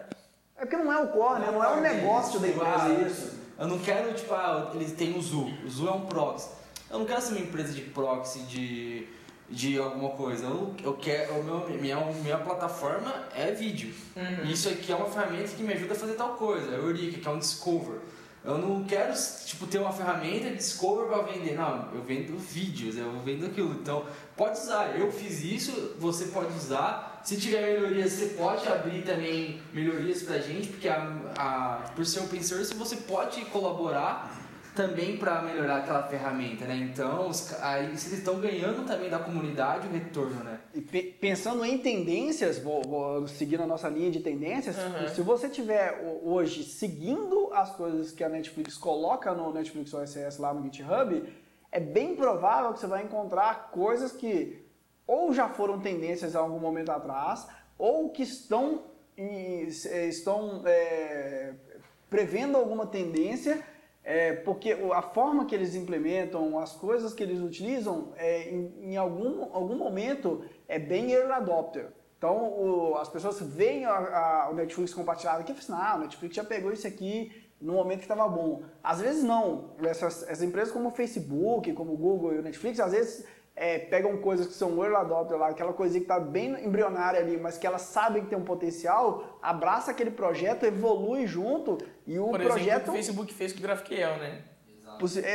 [0.57, 1.51] é porque não é o core, né?
[1.51, 3.46] não é o negócio da empresa isso.
[3.59, 5.51] Eu não quero, tipo, ah, eles têm o Zoo.
[5.65, 6.49] O Zoo é um proxy.
[6.89, 9.07] Eu não quero ser uma empresa de proxy de,
[9.49, 10.45] de alguma coisa.
[10.45, 13.93] Eu, eu quero, o meu, minha, minha plataforma é vídeo.
[14.15, 14.49] Uhum.
[14.49, 16.75] Isso aqui é uma ferramenta que me ajuda a fazer tal coisa.
[16.75, 17.99] É o Eureka, que é um Discover.
[18.47, 19.13] Eu não quero,
[19.45, 21.53] tipo, ter uma ferramenta de Discover para vender.
[21.53, 23.73] Não, eu vendo vídeos, eu vendo aquilo.
[23.73, 24.05] Então,
[24.37, 24.97] pode usar.
[24.97, 27.19] Eu fiz isso, você pode usar.
[27.25, 32.21] Se tiver melhorias, você pode abrir também melhorias pra gente, porque a, a, por ser
[32.21, 34.33] open source, você pode colaborar
[34.77, 36.75] também para melhorar aquela ferramenta, né?
[36.77, 40.59] Então, os aí vocês estão ganhando também da comunidade o retorno, né?
[40.73, 45.07] E pe- pensando em tendências, vou, vou seguir a nossa linha de tendências, Uhum.
[45.09, 50.39] se você tiver ho- hoje seguindo as coisas que a Netflix coloca no Netflix OSS
[50.39, 51.23] lá no GitHub,
[51.71, 54.63] é bem provável que você vai encontrar coisas que
[55.07, 58.83] ou já foram tendências há algum momento atrás, ou que estão,
[59.17, 61.53] em- estão é,
[62.09, 63.59] prevendo alguma tendência
[64.09, 68.95] é, porque a forma que eles implementam, as coisas que eles utilizam, é, em, em
[68.95, 71.87] algum, algum momento é bem early adopter.
[72.17, 75.95] Então o- as pessoas veem a- a- o Netflix compartilhado aqui e falam assim, ah,
[75.97, 78.61] o Netflix já pegou isso aqui no momento que estava bom.
[78.81, 79.71] Às vezes não.
[79.83, 83.25] Essas, essas empresas como o Facebook, como o Google e o Netflix, às vezes
[83.59, 87.37] é, pegam coisas que são early adopter lá, aquela coisinha que está bem embrionária ali,
[87.37, 92.27] mas que elas sabem que tem um potencial, abraça aquele projeto, evolui junto e o
[92.29, 92.59] Por projeto...
[92.59, 94.41] exemplo, o que o Facebook fez com o GraphQL, né?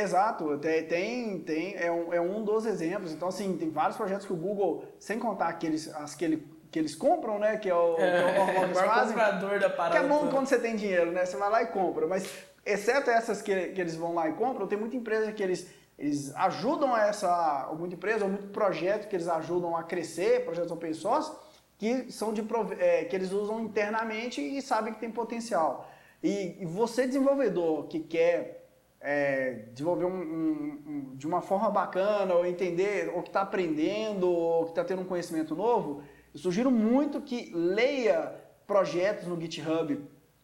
[0.01, 3.11] Exato, tem, tem, tem- é, um, é um dos exemplos.
[3.11, 6.77] Então, assim, tem vários projetos que o Google, sem contar aqueles, as que, ele, que
[6.79, 7.57] eles compram, né?
[7.57, 9.13] Que é o, que é o normal que o eles maior fazem.
[9.13, 10.05] comprador da Que parada.
[10.05, 11.25] é bom quando você tem dinheiro, né?
[11.25, 12.05] Você vai lá e compra.
[12.07, 12.27] Mas,
[12.65, 15.65] exceto essas que, que eles vão lá e compram, tem muita empresa que eles,
[15.97, 20.71] eles ajudam essa, ou muita empresa, ou muito projeto que eles ajudam a crescer, projetos
[20.71, 21.31] open source,
[21.77, 22.43] que são de
[22.79, 25.89] é, que eles usam internamente e sabem que tem potencial.
[26.21, 28.61] E, e você, desenvolvedor, que quer
[29.05, 34.29] é, desenvolver um, um- um- de uma forma bacana, ou entender, ou que está aprendendo,
[34.31, 36.01] ou que está tendo um conhecimento novo,
[36.33, 38.33] eu sugiro muito que leia
[38.65, 39.99] projetos no GitHub,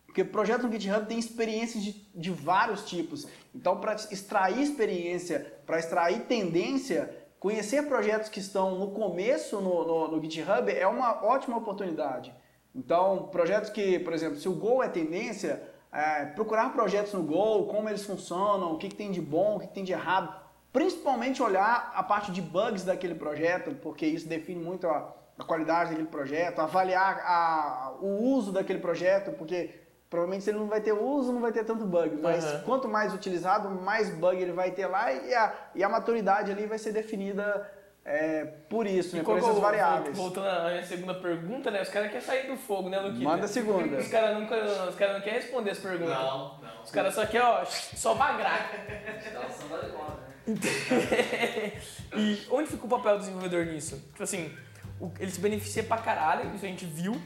[0.10, 3.28] porque projetos no GitHub tem experiências de, de vários tipos.
[3.54, 10.08] Então, para extrair experiência, para extrair tendência, conhecer projetos que estão no começo no, no-
[10.10, 12.34] no GitHub é uma ótima oportunidade.
[12.76, 15.62] Então, projetos que, por exemplo, se o Go é tendência,
[15.94, 19.60] é, procurar projetos no Go, como eles funcionam, o que, que tem de bom, o
[19.60, 20.34] que, que tem de errado.
[20.74, 25.92] Principalmente olhar a parte de bugs daquele projeto, porque isso define muito a, a qualidade
[25.92, 31.32] daquele projeto, avaliar a- o uso daquele projeto, porque provavelmente ele não vai ter uso,
[31.32, 32.18] não vai ter tanto bug.
[32.22, 32.62] Mas Aham.
[32.66, 36.66] quanto mais utilizado, mais bug ele vai ter lá e a, e a maturidade ali
[36.66, 37.70] vai ser definida
[38.04, 40.18] é, por isso, né, por que essas eu- variáveis.
[40.18, 41.82] Voltando à minha segunda pergunta, né?
[41.84, 43.24] Os caras querem sair do fogo, né, Luquita?
[43.24, 43.98] Manda a segunda.
[43.98, 44.56] Os caras nunca,
[44.90, 46.10] os caras não querem responder as perguntas.
[46.16, 46.84] Não, não.
[46.84, 48.72] Os caras só querem, ó, só bagrar.
[48.82, 50.20] Demora, né?
[52.18, 53.98] e onde fica o papel do desenvolvedor nisso?
[54.12, 54.52] Tipo assim,
[55.00, 57.20] o- ele se beneficia pra caralho, isso a gente viu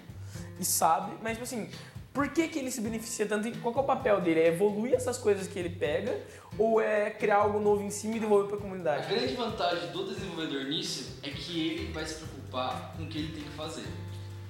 [0.60, 1.70] e sabe, mas tipo assim,
[2.14, 3.50] por que, que ele se beneficia tanto?
[3.60, 4.42] Qual é o papel dele?
[4.42, 6.18] É evoluir essas coisas que ele pega
[6.58, 9.08] ou é criar algo novo em cima e devolver pra A comunidade?
[9.14, 13.32] grande vantagem do desenvolvedor nisso é que ele vai se preocupar com o que ele
[13.34, 13.86] tem que fazer,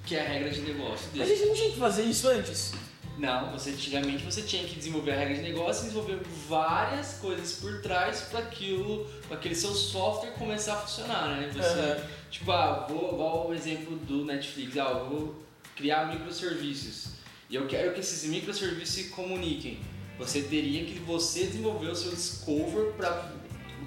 [0.04, 1.36] que é a regra de negócio Mas a dele.
[1.36, 2.72] gente não tinha que fazer isso antes.
[3.16, 7.52] Não, você antigamente você tinha que desenvolver a regra de negócio e desenvolver várias coisas
[7.52, 11.48] por trás para aquilo, para aquele seu software começar a funcionar, né?
[11.54, 11.96] Você, Aham.
[12.30, 15.34] tipo, ah, vou, vou o exemplo do Netflix, ah, eu vou
[15.76, 17.13] criar microserviços
[17.54, 19.78] e eu quero que esses microserviços se comuniquem.
[20.18, 23.30] Você teria que você desenvolver o seu discover para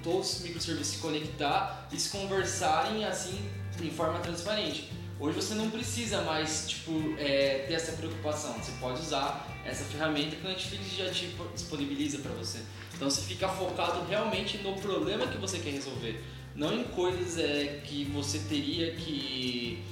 [0.02, 3.38] todos os microserviços se conectar e se conversarem assim
[3.82, 4.90] em forma transparente.
[5.20, 8.54] Hoje você não precisa mais tipo, é, ter essa preocupação.
[8.54, 12.60] Você pode usar essa ferramenta que o Netflix já te disponibiliza para você.
[12.94, 16.24] Então você fica focado realmente no problema que você quer resolver,
[16.56, 19.84] não em coisas é, que você teria que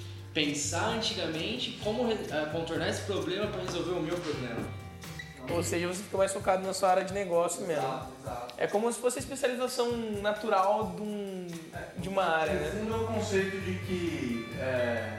[0.46, 2.16] pensar antigamente como é,
[2.53, 4.61] contornar esse problema para resolver o meu problema.
[5.49, 7.83] Ou seja, você fica mais focado na sua área de negócio mesmo.
[7.83, 8.55] Exato, exato.
[8.59, 11.46] É como se fosse a especialização natural de, um-
[11.96, 12.70] de uma área, No né?
[12.70, 15.18] fundo é o conceito de que é,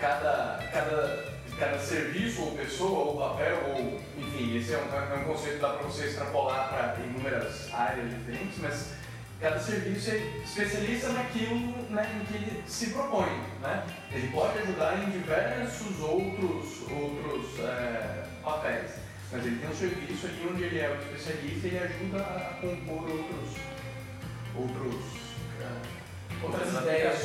[0.00, 1.24] cada, cada,
[1.56, 5.60] cada serviço ou pessoa ou papel, ou enfim, esse é um, é um conceito que
[5.60, 8.94] dá para você extrapolar para inúmeras áreas diferentes, mas
[9.40, 13.40] cada serviço é especialista naquilo né, em que ele se propõe.
[13.60, 13.84] Né?
[14.12, 18.92] Ele pode ajudar em diversos outros, outros é, papéis,
[19.30, 23.10] mas ele tem um serviço ali onde ele é o especialista e ajuda a compor
[23.10, 23.50] outros,
[24.56, 25.04] outros
[25.60, 26.03] é,
[26.42, 27.24] outras ideias,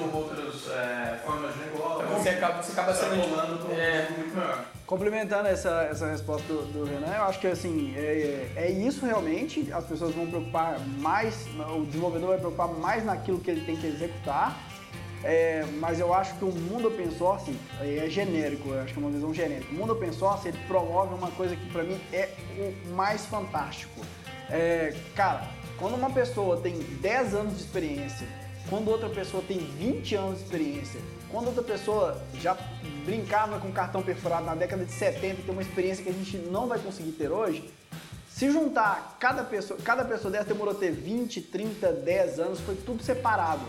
[0.00, 2.06] ou outras é, formas de negócio.
[2.08, 4.08] Você acaba, você acaba sendo extrapolando para um é.
[4.16, 4.64] muito maior.
[4.86, 9.70] Complementando essa, essa resposta do, do Renan, eu acho que assim, é, é isso realmente,
[9.72, 13.86] as pessoas vão preocupar mais, o desenvolvedor vai preocupar mais naquilo que ele tem que
[13.86, 14.58] executar,
[15.22, 19.02] é, mas eu acho que o mundo open source é genérico, eu acho que é
[19.02, 19.70] uma visão genérica.
[19.72, 24.00] O mundo open source ele promove uma coisa que para mim é o mais fantástico.
[24.50, 25.48] É, cara,
[25.78, 28.26] quando uma pessoa tem 10 anos de experiência,
[28.68, 32.56] quando outra pessoa tem 20 anos de experiência, quando outra pessoa já
[33.04, 36.36] brincava com cartão perfurado na década de 70 e tem uma experiência que a gente
[36.36, 37.72] não vai conseguir ter hoje,
[38.28, 43.02] se juntar cada pessoa, cada pessoa dessa demorou ter 20, 30, 10 anos, foi tudo
[43.02, 43.64] separado.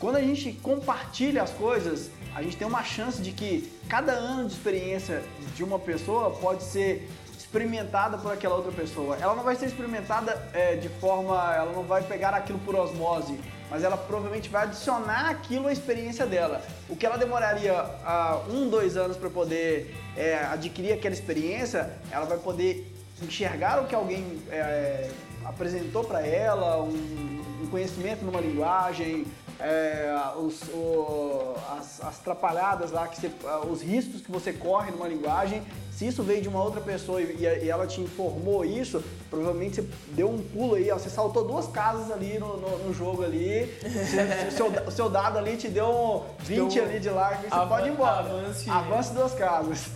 [0.00, 4.46] Quando a gente compartilha as coisas, a gente tem uma chance de que cada ano
[4.46, 5.22] de experiência
[5.56, 7.08] de uma pessoa pode ser
[7.48, 9.16] experimentada por aquela outra pessoa.
[9.18, 13.40] Ela não vai ser experimentada é, de forma, ela não vai pegar aquilo por osmose,
[13.70, 16.62] mas ela provavelmente vai adicionar aquilo à experiência dela.
[16.90, 17.72] O que ela demoraria
[18.04, 23.86] ah, um, dois anos para poder é, adquirir aquela experiência, ela vai poder enxergar o
[23.86, 25.10] que alguém é,
[25.44, 29.26] apresentou para ela, um, um conhecimento numa linguagem,
[29.60, 33.30] é, os, o- as, as trapalhadas lá, que você-
[33.70, 37.36] os riscos que você corre numa linguagem, se isso veio de uma outra pessoa e,
[37.64, 41.66] e ela te informou isso, provavelmente você deu um pulo aí, ó, você saltou duas
[41.66, 46.74] casas ali no, no- no jogo ali, o, seu, seu dado ali te deu 20
[46.74, 48.20] Deu um ali de largo e você avan- pode ir embora.
[48.20, 49.86] avance- Avance duas casas.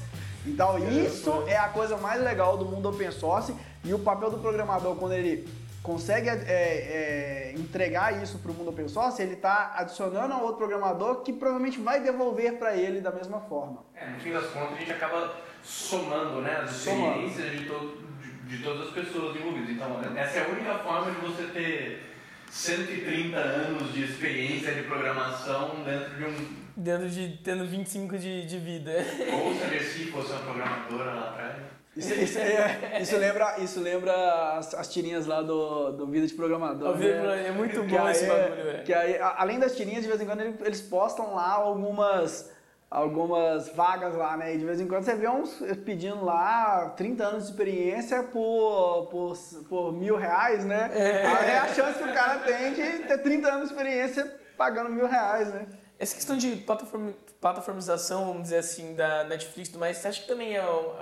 [0.45, 3.55] Então isso é a coisa mais legal do mundo open source.
[3.85, 5.49] E o papel do programador quando ele
[5.83, 10.57] consegue é, é, entregar isso para o mundo open source, ele está adicionando a outro
[10.59, 13.85] programador que provavelmente vai devolver para ele da mesma forma.
[13.95, 17.27] É, no fim das contas a gente acaba somando né, as Somando.
[17.27, 19.71] experiências de, to- de, de todas as pessoas envolvidas.
[19.71, 22.03] Então, essa é a única forma de você ter
[22.51, 26.63] 130 anos de experiência de programação dentro de um.
[26.77, 28.93] Dentro de tendo 25 de, de vida.
[29.33, 31.57] Ou se a Merci fosse uma programadora lá atrás.
[31.97, 34.13] Isso, isso, é- isso lembra, isso lembra
[34.57, 36.97] as, as tirinhas lá do, do Vida de Programador.
[36.97, 37.49] Né?
[37.49, 38.85] É muito bom aí esse é- bagulho, velho.
[38.85, 42.51] Que aí, além das tirinhas, de vez em quando ele- eles postam lá algumas,
[42.91, 44.55] algumas vagas lá, né?
[44.55, 49.09] E de vez em quando você vê uns pedindo lá 30 anos de experiência por,
[49.11, 49.37] por,
[49.69, 50.91] por mil reais, né?
[50.95, 54.89] Aí É a chance que o cara tem de ter 30 anos de experiência pagando
[54.91, 55.67] mil reais, né?
[56.03, 60.21] Essa questão de plataform, plataformização, vamos dizer assim, da Netflix e tudo mais, você acha
[60.23, 60.95] que também é, o-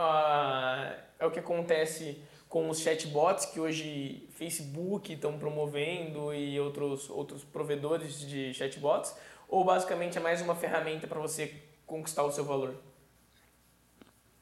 [1.18, 7.42] é o que acontece com os chatbots que hoje Facebook estão promovendo e outros, outros
[7.42, 9.14] provedores de chatbots?
[9.48, 11.54] Ou basicamente é mais uma ferramenta para você
[11.86, 12.74] conquistar o seu valor?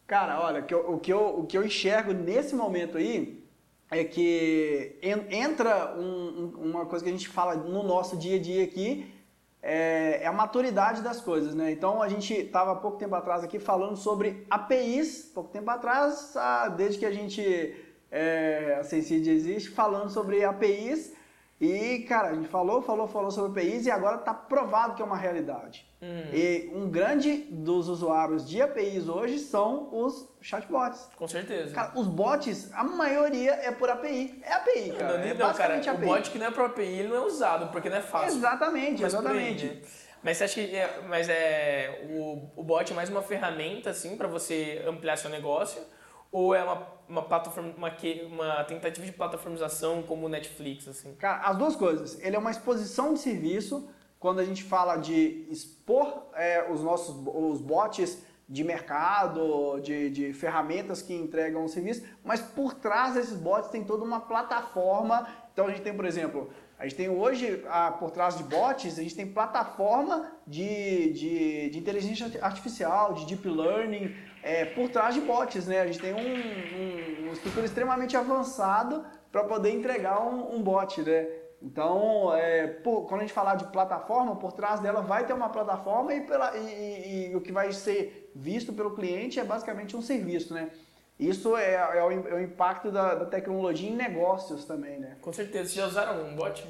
[0.09, 3.45] Cara, olha, o, que eu, o que eu enxergo nesse momento aí
[3.93, 8.43] é que en- entra um- uma coisa que a gente fala no nosso dia a
[8.43, 9.15] dia aqui,
[9.63, 11.71] é, é a maturidade das coisas, né?
[11.73, 16.69] Então a gente estava pouco tempo atrás aqui falando sobre APIs, pouco tempo atrás, ah,
[16.69, 17.75] desde que a gente,
[18.11, 21.18] é, a Sensid existe, falando sobre APIs
[21.61, 25.05] e, cara, a gente falou, falou, falou sobre APIs e agora está provado que é
[25.05, 25.85] uma realidade.
[26.33, 31.09] E um grande dos usuários de APIs hoje são os chatbots.
[31.17, 31.75] Com certeza.
[31.75, 34.41] Cara, os bots, a maioria é por API.
[34.45, 35.19] É API, cara.
[35.19, 36.07] não, é não, cara, basicamente o API.
[36.07, 38.39] bot que não é pro API, ele não é usado, porque não é fácil.
[38.39, 39.67] Exatamente, Mas por aí, exatamente.
[39.67, 39.81] né?
[40.23, 44.17] Mas você acha que é, mas é, o, o bot é mais uma ferramenta assim
[44.17, 45.83] para você ampliar seu negócio?
[46.31, 47.93] Ou é uma, uma, plataforma, uma,
[48.27, 50.87] uma tentativa de plataformização como o Netflix?
[50.89, 51.15] Assim?
[51.15, 52.21] Cara, as duas coisas.
[52.21, 53.89] Ele é uma exposição de serviço.
[54.19, 60.33] Quando a gente fala de expor é, os nossos os bots de mercado, de, de
[60.33, 65.29] ferramentas que entregam o serviço, mas por trás desses bots tem toda uma plataforma.
[65.53, 68.99] Então a gente tem, por exemplo, a gente tem hoje, ah, por trás de bots,
[68.99, 75.15] a gente tem plataforma de, de, de inteligência artificial, de deep learning, é, por trás
[75.15, 75.81] de bots, né?
[75.81, 81.01] A gente tem um, um, uma estrutura extremamente avançado para poder entregar um, um bot,
[81.03, 81.27] né?
[81.61, 85.49] Então, é, por- quando a gente falar de plataforma, por trás dela vai ter uma
[85.49, 89.97] plataforma e, pela- e- e- e o que vai ser visto pelo cliente é basicamente
[89.97, 90.71] um serviço, né?
[91.19, 95.17] Isso é, é o, é o impacto da, da tecnologia em negócios também, né?
[95.21, 95.65] Com certeza.
[95.65, 96.65] Vocês já usaram um bot?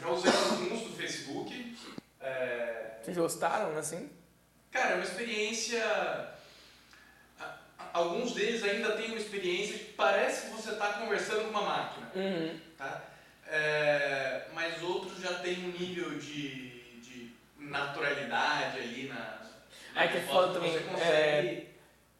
[0.00, 1.76] Já usei alguns do Facebook.
[2.20, 4.10] É, Vocês gostaram, assim?
[4.72, 5.80] Cara, é uma experiência.
[7.92, 12.10] Alguns deles ainda têm uma experiência que parece que você está conversando com uma máquina.
[12.14, 12.58] Uhum.
[12.78, 13.02] Tá?
[13.46, 16.70] É, mas outros já têm um nível de,
[17.00, 19.42] de naturalidade ali na.
[19.94, 21.68] É que é foda também, consegue.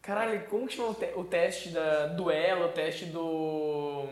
[0.01, 4.05] Caralho, como que chama o, te- o teste da, do Ela, o teste do,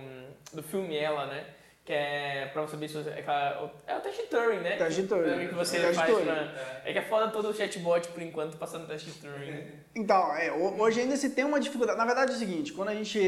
[0.53, 1.45] do filme Ela, né?
[1.91, 3.09] Que é pra saber se você.
[3.09, 4.77] É, aquela- é o teste Turing, né?
[4.77, 5.43] Teste Turing.
[5.43, 6.23] É que você É faz Turing.
[6.23, 6.81] pra.
[6.85, 9.51] É que é foda todo o chatbot por enquanto passando teste Turing.
[9.51, 9.67] né?
[9.93, 11.97] Então, é, ho- hoje ainda se tem uma dificuldade.
[11.97, 13.19] Na verdade é o seguinte, quando a gente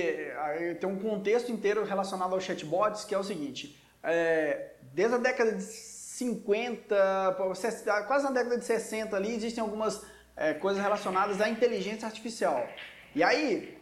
[0.80, 5.52] tem um contexto inteiro relacionado aos chatbots, que é o seguinte, é, desde a década
[5.52, 10.06] de 50, pô, ses- quase na década de 60 ali, existem algumas
[10.38, 12.66] eh, coisas relacionadas à inteligência artificial.
[13.14, 13.73] E aí,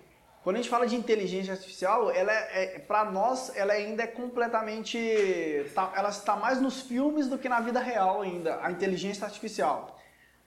[0.44, 4.98] quando a gente fala de inteligência artificial, ela é, para nós, ela ainda é completamente,
[5.76, 10.00] tá- ela está mais nos filmes do que na vida real ainda, a inteligência artificial.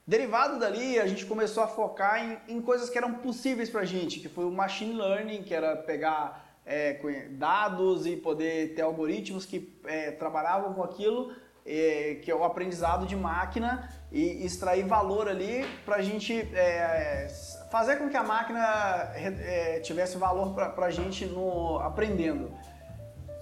[0.07, 3.85] Derivado dali, a gente começou a focar em, em coisas que eram possíveis para a
[3.85, 6.95] gente, que foi o machine learning, que era pegar é,
[7.31, 11.33] dados e poder ter algoritmos que é, trabalhavam com aquilo,
[11.65, 17.29] é, que é o aprendizado de máquina, e extrair valor ali para a gente é,
[17.75, 22.53] fazer com que a máquina é, tivesse valor para a gente no, aprendendo.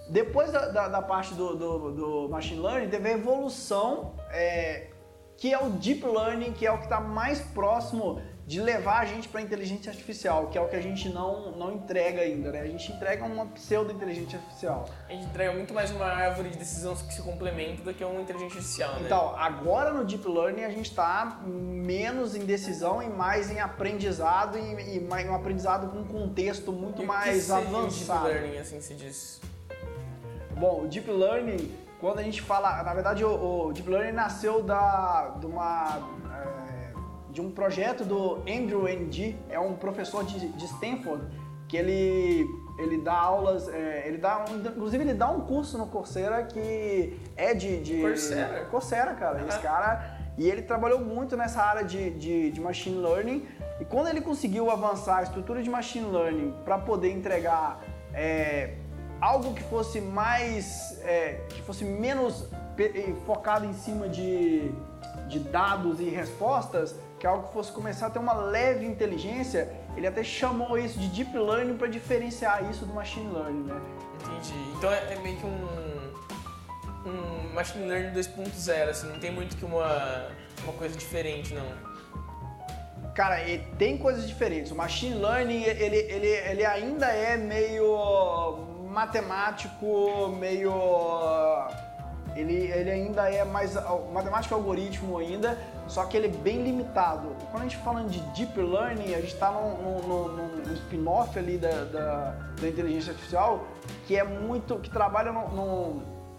[0.08, 4.88] Depois da, da, da parte do, do, do machine learning, teve a evolução, é,
[5.36, 9.04] que é o deep learning, que é o que está mais próximo de levar a
[9.04, 12.60] gente para inteligência artificial, que é o que a gente não, não entrega ainda, né?
[12.60, 14.88] A gente entrega uma pseudo-inteligência artificial.
[15.08, 18.20] A gente entrega muito mais uma árvore de decisão que se complementa do que uma
[18.20, 19.02] inteligência artificial, né?
[19.06, 24.58] Então, agora no Deep Learning a gente está menos em decisão e mais em aprendizado
[24.58, 28.24] e, e mais um aprendizado com um contexto muito E que mais o avançado.
[28.24, 29.40] Deep Learning, assim se diz.
[30.56, 34.62] Bom, o Deep Learning, quando a gente fala, na verdade o, o Deep Learning nasceu
[34.62, 35.98] da, de, uma,
[36.30, 36.71] é,
[37.32, 41.24] de um projeto do Andrew Ng, é um professor de, de Stanford,
[41.66, 42.46] que ele,
[42.78, 47.18] ele dá aulas, é, ele dá, um- inclusive ele dá um curso no Coursera que
[47.36, 47.80] é de...
[47.80, 48.66] de Coursera?
[48.70, 50.20] Coursera, cara, esse cara...
[50.38, 53.46] E ele trabalhou muito nessa área de, de, de machine learning.
[53.78, 57.80] E quando ele conseguiu avançar a estrutura de machine learning para poder entregar
[58.14, 58.76] é,
[59.20, 62.48] algo que fosse mais, é, que fosse menos
[63.26, 64.72] focado em cima de,
[65.28, 70.24] de dados e respostas, que algo fosse começar a ter uma leve inteligência, ele até
[70.24, 73.80] chamou isso de deep learning para diferenciar isso do machine learning, né?
[74.16, 74.52] Entendi.
[74.76, 79.64] Então é, é meio que um, um Machine Learning 2.0, assim, não tem muito que
[79.64, 80.30] uma,
[80.64, 83.12] uma coisa diferente, não.
[83.14, 83.36] Cara,
[83.78, 84.72] tem coisas diferentes.
[84.72, 90.72] O machine learning, ele, ele, ele ainda é meio matemático, meio.
[92.34, 93.74] Ele, ele ainda é mais
[94.12, 97.28] matemático algoritmo ainda, só que ele é bem limitado.
[97.50, 101.58] Quando a gente fala de deep learning, a gente está num, num- num- spin-off ali
[101.58, 103.64] da, da, da inteligência artificial
[104.06, 104.76] que é muito.
[104.78, 105.30] que trabalha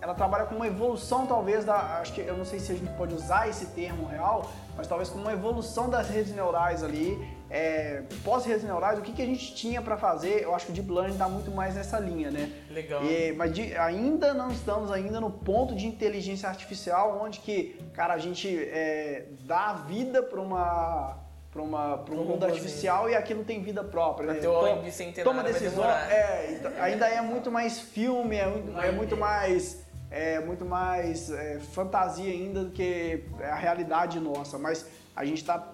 [0.02, 2.92] ela trabalha com uma evolução talvez da, acho que eu não sei se a gente
[2.98, 7.18] pode usar esse termo real, mas talvez com uma evolução das redes neurais ali,
[7.50, 10.76] é, pós-redes neurais, o que, que a gente tinha para fazer, eu acho que o
[10.76, 12.52] Deep Learning está muito mais nessa linha, né?
[12.72, 13.04] Legal.
[13.04, 18.14] E- mas de- ainda não estamos ainda no ponto de inteligência artificial onde que, cara,
[18.14, 21.22] a gente é, dá vida para uma
[21.52, 22.54] para uma para um mundo robôzinho.
[22.56, 24.48] artificial e aquilo tem vida própria, Pra né?
[24.50, 24.92] OMB
[25.24, 29.84] toma vai decisão, é, então, ainda é muito mais filme, é muito, é muito mais
[30.10, 35.72] é muito mais é, fantasia ainda do que a realidade nossa, mas a gente está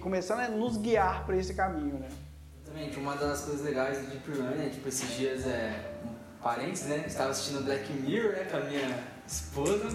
[0.00, 2.08] começando a nos guiar para esse caminho, né?
[2.64, 5.92] Exatamente, uma das coisas legais do Deep Learning, né, tipo, esses dias, é,
[6.42, 9.88] parênteses, né, estava assistindo Black Mirror, né, com a minha esposa,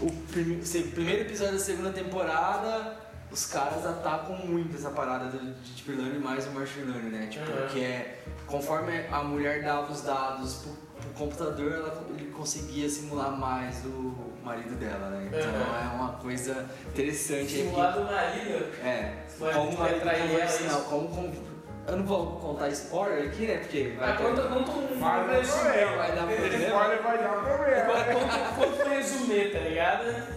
[0.00, 2.96] o, se- primeiro episódio da segunda temporada,
[3.30, 7.26] os caras atacam muito essa parada do de Deep Learning mais o Machine Learning, né,
[7.28, 7.68] tipo, Uhum.
[7.68, 13.30] que é, conforme a mulher dava os dados pro, pro computador, ela, ele conseguia simular
[13.38, 15.90] mais o marido dela, né, então Uhum.
[15.90, 17.50] é uma coisa interessante.
[17.52, 18.64] Simulado do marido.
[18.84, 20.72] é, como vai vai trair ela, conversa, isso.
[20.72, 21.52] não, como, como-
[21.88, 23.56] Eu não vou contar spoiler aqui, né?
[23.58, 25.62] Porque vai Ah, conta, conta um Vai dar resumê.
[25.62, 26.64] problema, vai dar problema.
[26.64, 27.84] Spoiler vai dar problema.
[27.86, 30.32] Conta, conta, conta um resumê, tá ligado?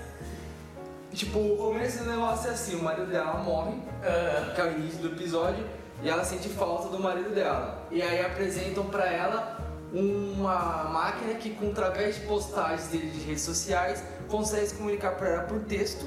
[1.14, 4.72] Tipo, o começo do negócio é assim, o marido dela morre, Ah, que é o
[4.72, 5.64] início do episódio,
[6.02, 7.86] e ela sente falta do marido dela.
[7.92, 9.55] E aí apresentam pra ela
[9.96, 15.30] uma máquina que, com através de postagens dele de redes sociais, consegue se comunicar pra
[15.30, 16.06] ela por texto,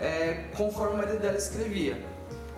[0.00, 2.02] é, conforme o marido dela escrevia.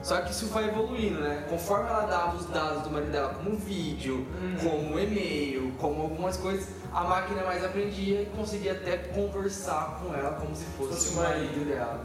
[0.03, 1.45] Só que isso vai evoluindo, né?
[1.51, 4.25] Conforme ela dava os dados do marido dela como vídeo,
[4.63, 10.33] como e-mail, como algumas coisas, a máquina mais aprendia e conseguia até conversar com ela
[10.35, 12.01] como se fosse, o marido dela.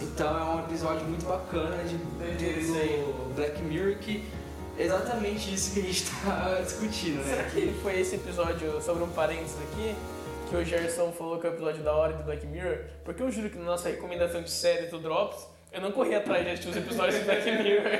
[0.00, 1.94] Então é um episódio muito bacana de
[2.46, 2.64] aí.
[2.66, 4.26] do Black Mirror que
[4.78, 7.50] exatamente isso que a gente tá discutindo, Será né?
[7.52, 9.94] que foi esse episódio, sobre um parênteses aqui,
[10.48, 12.78] que o Gerson falou que é o episódio da hora do Black Mirror?
[13.04, 16.44] Porque eu juro que na nossa recomendação de série do Drops, eu não corri atrás
[16.44, 17.90] de assistir os episódios do Black Mirror.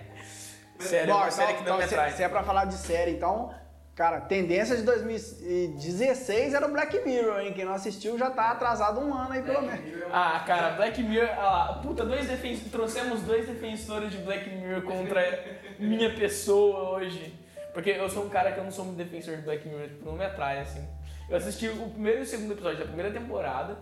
[0.80, 2.12] sério, Bom, série então, que não me então, atrai.
[2.12, 3.54] se é pra falar de série, então,
[3.96, 7.52] cara, tendência de 2016 era o Black Mirror, hein?
[7.54, 10.04] Quem não assistiu já tá atrasado um ano aí, pelo menos.
[10.12, 14.82] Ah, cara, Black Mirror, ah lá, puta, dois defen trouxemos dois defensores de Black Mirror
[14.82, 15.22] contra
[15.80, 17.34] minha pessoa hoje.
[17.72, 20.04] Porque eu sou um cara que eu não sou muito defensor de Black Mirror, tipo,
[20.04, 20.86] não me atrai, assim.
[21.28, 23.78] Eu assisti o primeiro e o segundo episódio da primeira temporada.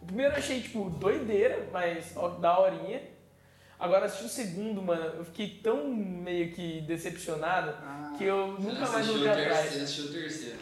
[0.00, 3.00] O primeiro eu achei, tipo, doideira, mas ó, da horinha.
[3.78, 8.14] Agora assisti o segundo, mano, eu fiquei tão meio que decepcionado Ah.
[8.16, 9.70] que eu nunca mais voltei atrás.
[9.72, 10.58] você assistiu o terceiro.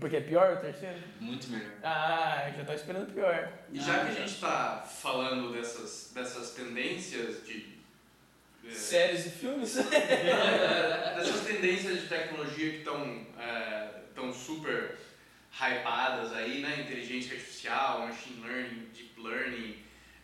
[0.00, 0.98] Porque é pior o terceiro?
[1.20, 1.70] Muito melhor.
[1.82, 3.52] Ah, eu já tava esperando pior.
[3.72, 7.74] E já que a gente está falando dessas, dessas tendências de.
[8.66, 9.76] é, Séries e filmes?
[11.16, 13.24] dessas tendências de tecnologia que estão
[14.16, 14.96] tão super
[15.52, 16.80] hypadas aí, né?
[16.80, 19.76] Inteligência artificial, machine learning, deep learning.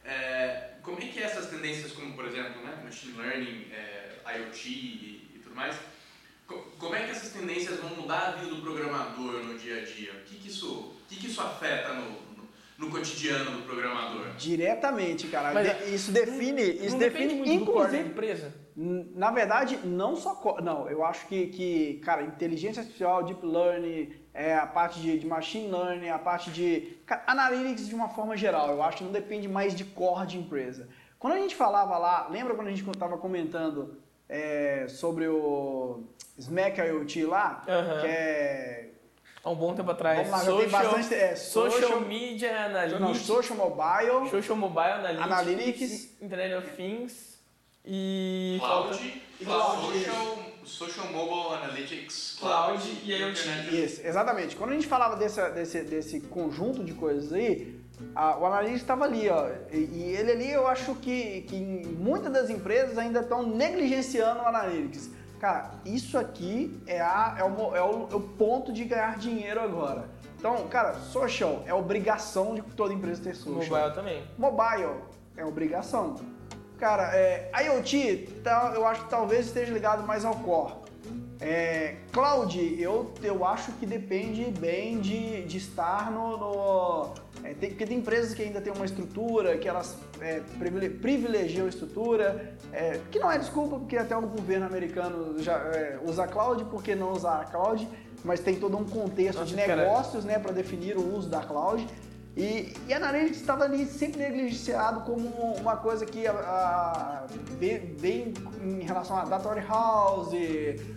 [0.04, 2.80] É, como é que essas tendências, como por exemplo, né?
[2.84, 5.76] machine learning, é, IoT e, e tudo mais,
[6.46, 9.84] co- como é que essas tendências vão mudar a vida do programador no dia a
[9.84, 10.12] dia?
[10.12, 14.30] O que, que, isso, o que, que isso afeta no, no, no cotidiano do programador?
[14.36, 15.52] Diretamente, cara.
[15.52, 18.54] Mas, De- isso define, isso não define, muito core da inclusive, empresa?
[18.76, 20.58] Na verdade, não só.
[20.62, 25.26] Não, eu acho que, que cara, inteligência artificial, deep learning, é, a parte de, de
[25.26, 26.96] machine learning, a parte de.
[27.26, 30.88] analytics de uma forma geral, eu acho que não depende mais de core de empresa.
[31.18, 36.04] Quando a gente falava lá, lembra quando a gente estava comentando é, sobre o
[36.38, 37.62] Smack IoT lá?
[37.68, 38.00] Aham.
[38.00, 38.86] Que é.
[39.42, 40.18] Há um bom tempo atrás.
[40.28, 41.14] Vamos lá, já tem social, bastante.
[41.14, 43.26] É, social, social, Media não, Analytics.
[43.26, 44.30] social mobile.
[44.30, 45.24] Social Mobile Analytics.
[45.32, 46.22] Analytics.
[46.22, 47.40] Internet of Things.
[47.84, 48.58] E.
[48.60, 53.40] Cloud, falta- Cloud social, social Mobile Analytics, Cloud e IoT.
[53.40, 53.84] Internet.
[53.84, 54.56] Isso, exatamente.
[54.56, 57.80] Quando a gente falava desse, desse, desse conjunto de coisas aí,
[58.14, 59.48] a- o analista estava ali, ó.
[59.72, 64.40] E, e ele ali, eu acho que, que em muitas das empresas ainda estão negligenciando
[64.40, 65.10] o analytics.
[65.38, 69.58] Cara, isso aqui é, a, é, o, é, o, é o ponto de ganhar dinheiro
[69.60, 70.08] agora.
[70.38, 73.54] Então, cara, social é obrigação de toda empresa ter social.
[73.80, 74.24] Mobile também.
[74.38, 74.96] Mobile
[75.36, 76.16] é obrigação.
[76.80, 80.72] Cara, é, IoT, tá, eu acho que talvez esteja ligado mais ao core.
[81.38, 86.38] É, cloud, eu, eu acho que depende bem de, de estar no.
[86.38, 87.10] no-
[87.44, 91.66] é, tem- porque tem empresas que ainda têm uma estrutura, que elas é, privile- privilegiam
[91.66, 96.26] a estrutura, é, que não é desculpa, porque até o governo americano já é, usa
[96.26, 97.86] cloud, por que não usar a cloud?
[98.24, 99.76] Mas tem todo um contexto Nossa, de cara.
[99.82, 101.86] negócios né, para definir o uso da cloud.
[102.36, 107.26] E, e a Analytics estava ali sempre negligenciado como uma coisa que a, a-
[107.58, 110.36] bem, bem em relação a data warehouse,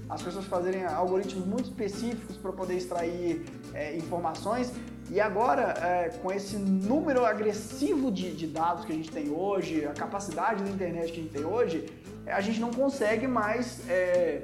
[0.10, 4.72] as pessoas fazerem algoritmos muito específicos para poder extrair é, informações.
[5.10, 9.86] E agora, é, com esse número agressivo de, de dados que a gente tem hoje,
[9.86, 11.86] a capacidade da internet que a gente tem hoje,
[12.28, 14.44] a gente não consegue mais é,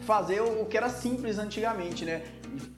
[0.00, 2.22] fazer o que era simples antigamente, né?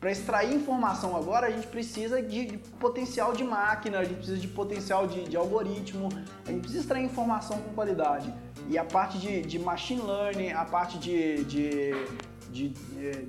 [0.00, 4.38] Para extrair informação agora, a gente precisa de, de potencial de máquina, a gente precisa
[4.38, 6.08] de potencial de, de algoritmo,
[6.46, 8.32] a gente precisa extrair informação com qualidade.
[8.68, 11.92] E a parte de, de machine learning, a parte de,
[12.98, 13.24] é,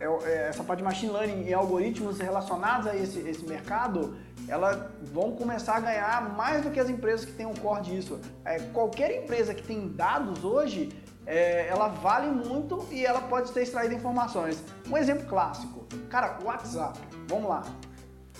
[0.00, 4.16] é- é, essa parte de machine learning e algoritmos relacionados a esse, esse mercado,
[4.48, 4.78] elas
[5.12, 8.18] vão começar a ganhar mais do que as empresas que têm um core disso.
[8.44, 10.88] É, qualquer empresa que tem dados hoje,
[11.30, 14.62] é, ela vale muito e ela pode ter extraído informações.
[14.90, 16.98] Um exemplo clássico, cara, o WhatsApp.
[17.28, 17.62] Vamos lá.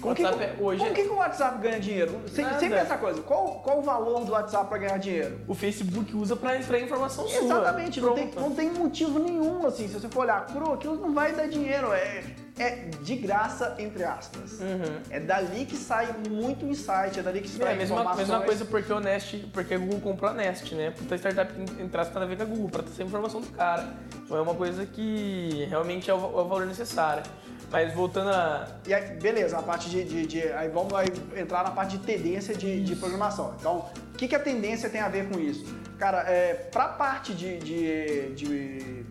[0.01, 2.21] Como, WhatsApp que, é- hoje como é- que, que o WhatsApp ganha dinheiro?
[2.29, 3.21] Sempre, essa coisa.
[3.23, 5.41] Qual, qual o valor do WhatsApp para ganhar dinheiro?
[5.47, 7.39] O Facebook usa pra extrair informação sua.
[7.39, 11.13] Exatamente, não tem, não tem motivo nenhum, assim, se você for olhar cru, aquilo não
[11.13, 12.25] vai dar dinheiro, é,
[12.59, 14.61] é de graça, entre aspas.
[14.61, 15.01] Uhum.
[15.11, 18.65] É dali que sai muito insight, é dali que É, sai a mesma, mesma coisa
[18.65, 20.91] porque o Nest, porque a Google comprou a Nest, né?
[20.91, 23.89] Puta startup entrasse nada a ver com a Google, pra ter essa informação do cara.
[24.25, 27.23] Então é uma coisa que realmente é o, é o valor necessário.
[27.71, 28.67] Mas voltando a.
[28.85, 32.05] E aí, beleza, a parte de, de- de- Aí vamos aí entrar na parte de
[32.05, 33.55] tendência de, de programação.
[33.61, 35.65] Então, o que, que a tendência tem a ver com isso?
[35.97, 39.05] Cara, é, pra parte de, de, de,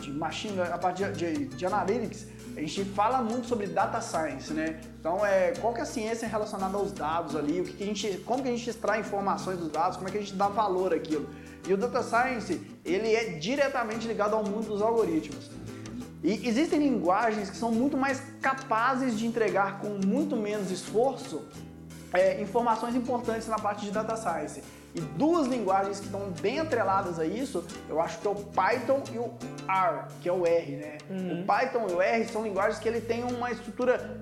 [0.00, 4.52] de machine, a parte de, de, de analytics, a gente fala muito sobre data science,
[4.52, 4.80] né?
[5.00, 7.86] Então, é, qual que é a ciência relacionada aos dados ali, o que, que a
[7.86, 10.48] gente, como que a gente extrai informações dos dados, como é que a gente dá
[10.48, 11.28] valor àquilo.
[11.66, 15.50] E o data science, ele é diretamente ligado ao mundo dos algoritmos.
[16.22, 21.42] E existem linguagens que são muito mais capazes de entregar com muito menos esforço
[22.12, 24.62] é, informações importantes na parte de data science.
[24.94, 29.02] E duas linguagens que estão bem atreladas a isso, eu acho que é o Python
[29.12, 29.32] e o
[29.68, 30.98] R, que é o R, né?
[31.10, 34.20] O Python e o R são linguagens que ele tem uma estrutura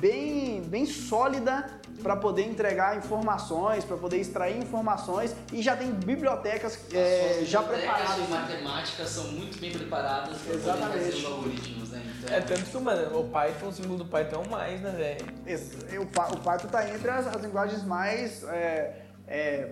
[0.00, 1.68] bem, bem sólida
[2.02, 7.96] para poder entregar informações, para poder extrair informações e já tem bibliotecas é, já bibliotecas
[7.96, 8.26] preparadas.
[8.26, 11.04] de matemática são muito bem preparadas para poder Exatamente.
[11.04, 12.02] fazer os algoritmos, né?
[12.18, 14.90] Então, É tanto que, mano, o Python, o símbolo do Python é o mais, né,
[14.90, 16.00] velho?
[16.00, 18.42] O, o Python está entre as, as linguagens mais.
[18.44, 19.70] é, é,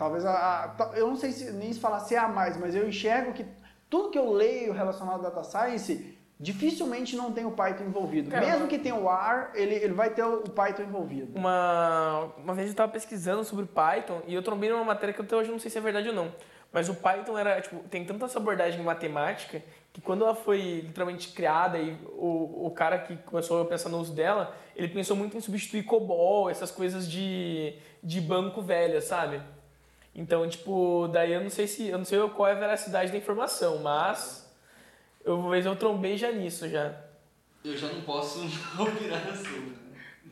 [0.00, 2.74] talvez a, a- Eu não sei se, nem se falar se é a mais, mas
[2.74, 3.44] eu enxergo que
[3.90, 8.30] tudo que eu leio relacionado à data science dificilmente não tem o Python envolvido.
[8.30, 11.38] Cara, Mesmo que tenha o R, ele, ele vai ter o Python envolvido.
[11.38, 15.36] Uma, uma vez eu tava pesquisando sobre Python e eu trombei numa matéria que até
[15.36, 16.32] hoje eu não sei se é verdade ou não.
[16.72, 19.60] Mas o Python era, tipo, tem tanta essa abordagem em matemática
[19.92, 23.98] que quando ela foi literalmente criada e o, o cara que começou a pensar no
[23.98, 29.42] uso dela, ele pensou muito em substituir COBOL, essas coisas de, de banco velha, sabe?
[30.14, 33.18] Então, tipo, daí eu não sei se eu não sei qual é a veracidade da
[33.18, 34.48] informação, mas
[35.24, 36.92] eu vez eu trombei já nisso já.
[37.64, 38.40] eu já não posso
[38.78, 39.78] opinar sobre.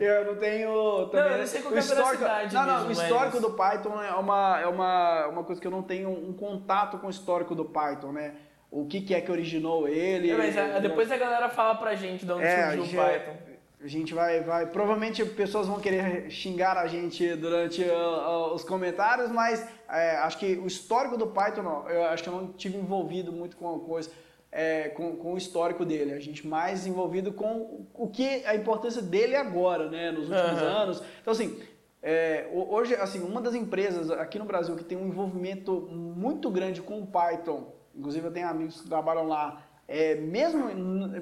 [0.01, 1.33] Eu não tenho também.
[1.33, 3.41] eu não sei qual que é a histórico, veracidade Não, não, mesmo, o mas- histórico
[3.41, 7.09] do Python é uma, é uma, uma coisa que eu não tenho um contato com
[7.09, 8.35] o histórico do Python, né?
[8.71, 10.31] O que, que é que originou ele.
[10.31, 13.37] É, mas a- depois a galera fala pra gente de onde É, surgiu o Python.
[13.81, 14.67] A gente vai, vai.
[14.67, 20.39] Provavelmente pessoas vão querer xingar a gente durante uh, uh, os comentários, mas é, acho
[20.39, 23.79] que o histórico do Python, eu acho que eu não tive envolvido muito com a
[23.79, 24.11] coisa,
[24.51, 26.13] é, com, com, o histórico dele.
[26.13, 30.69] A gente mais envolvido com o que a importância dele agora, né, nos últimos uhum.
[30.69, 31.03] anos.
[31.21, 31.61] Então, assim,
[32.03, 36.83] é, hoje, assim, uma das empresas aqui no Brasil que tem um envolvimento muito grande
[36.83, 40.67] com o Python, inclusive eu tenho amigos que trabalham lá, é, mesmo,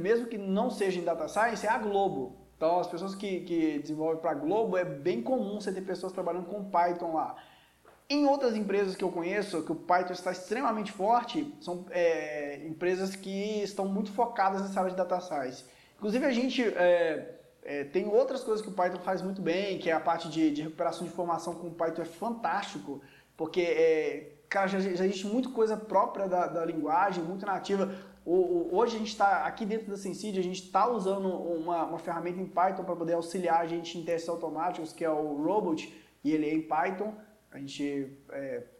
[0.00, 2.45] mesmo que não seja em data science, é a Globo.
[2.56, 6.46] Então, as pessoas que, que desenvolvem para Globo, é bem comum você ter pessoas trabalhando
[6.46, 7.36] com Python lá.
[8.08, 13.14] Em outras empresas que eu conheço, que o Python está extremamente forte, são é, empresas
[13.14, 15.64] que estão muito focadas nessa área de data science.
[15.96, 19.90] Inclusive, a gente é, é, tem outras coisas que o Python faz muito bem, que
[19.90, 23.02] é a parte de, de recuperação de informação com o Python é fantástico,
[23.36, 27.92] porque, é, cara, já, já, existe muita coisa própria da, da linguagem, muito nativa.
[28.28, 32.40] Hoje a gente está aqui dentro da Sensidia, a gente está usando uma, uma, ferramenta
[32.40, 36.32] em Python para poder auxiliar a gente em testes automáticos, que é o Robot, e
[36.32, 37.14] ele é em Python.
[37.52, 38.18] A gente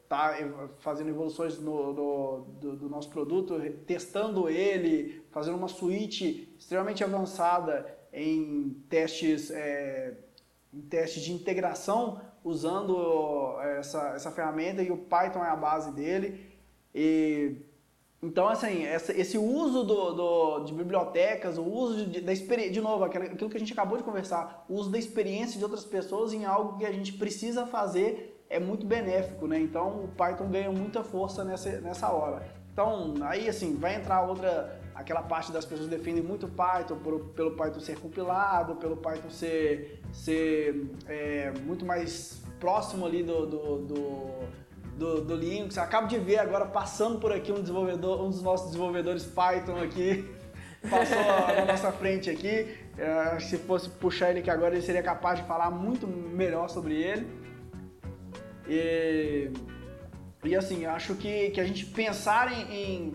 [0.03, 3.55] está é, fazendo evoluções no, no, do, do, nosso produto,
[3.87, 10.15] testando ele, fazendo uma suíte extremamente avançada em testes, é,
[10.75, 16.51] em testes de integração usando essa, essa ferramenta e o Python é a base dele.
[16.93, 17.59] E
[18.23, 22.81] então, assim, essa, esse uso do, do, de bibliotecas, o uso de, da experiência, de
[22.81, 26.33] novo, aquilo que a gente acabou de conversar, o uso da experiência de outras pessoas
[26.33, 29.61] em algo que a gente precisa fazer é muito benéfico, né?
[29.61, 32.47] Então, o Python ganha muita força nessa, nessa hora.
[32.73, 37.53] Então, aí, assim, vai entrar outra, aquela parte das pessoas defendem muito Python por, pelo
[37.53, 44.31] Python ser compilado, pelo Python ser, ser é, muito mais próximo ali do, do, do
[44.97, 45.79] do, do Linux.
[45.79, 50.29] Acabo de ver agora passando por aqui um desenvolvedor, um dos nossos desenvolvedores Python aqui,
[50.89, 51.19] passou
[51.55, 52.75] na nossa frente aqui.
[52.99, 56.95] É, se fosse puxar ele aqui agora, ele seria capaz de falar muito melhor sobre
[56.95, 57.27] ele.
[58.67, 59.51] E,
[60.43, 62.73] e assim, acho que, que a gente pensar em.
[62.75, 63.13] em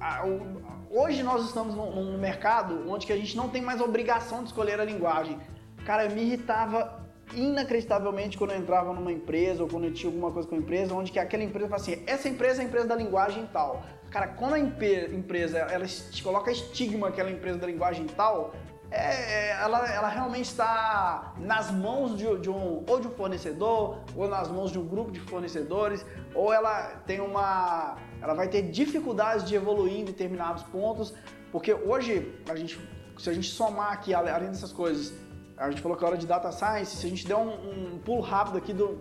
[0.00, 3.80] a, o, hoje nós estamos num, num mercado onde que a gente não tem mais
[3.80, 5.38] obrigação de escolher a linguagem.
[5.84, 7.01] Cara, me irritava
[7.34, 10.94] inacreditavelmente quando eu entrava numa empresa ou quando eu tinha alguma coisa com a empresa,
[10.94, 13.82] onde que aquela empresa fala assim, essa empresa é a empresa da linguagem tal.
[14.10, 15.86] Cara, quando a empresa ela
[16.22, 18.52] coloca estigma aquela empresa da linguagem tal,
[18.92, 24.00] é, é, ela, ela realmente está nas mãos de, de, um ou de um fornecedor
[24.14, 26.04] ou nas mãos de um grupo de fornecedores
[26.34, 31.14] ou ela tem uma ela vai ter dificuldades de evoluir em determinados pontos
[31.50, 32.78] porque hoje a gente
[33.18, 35.14] se a gente somar aqui além dessas coisas
[35.62, 37.98] a gente falou que é hora de data science, se a gente der um, um
[37.98, 38.98] pulo rápido aqui do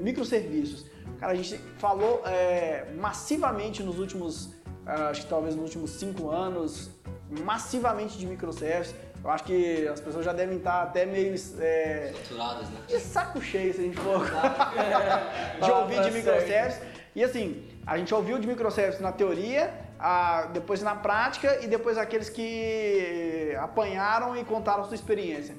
[0.00, 0.86] microserviços,
[1.18, 4.54] cara, a gente falou é, massivamente nos últimos,
[4.86, 6.90] ah, acho que talvez nos últimos cinco anos,
[7.44, 8.94] massivamente de microservices.
[9.24, 11.34] Eu acho que as pessoas já devem estar até meio.
[11.58, 12.80] É, Saturadas, né?
[12.86, 14.20] De saco cheio, se a gente for.
[15.64, 16.82] de ouvir de microservices.
[17.16, 21.96] E assim, a gente ouviu de microservices na teoria, a, depois na prática e depois
[21.96, 25.54] aqueles que apanharam e contaram sua experiência.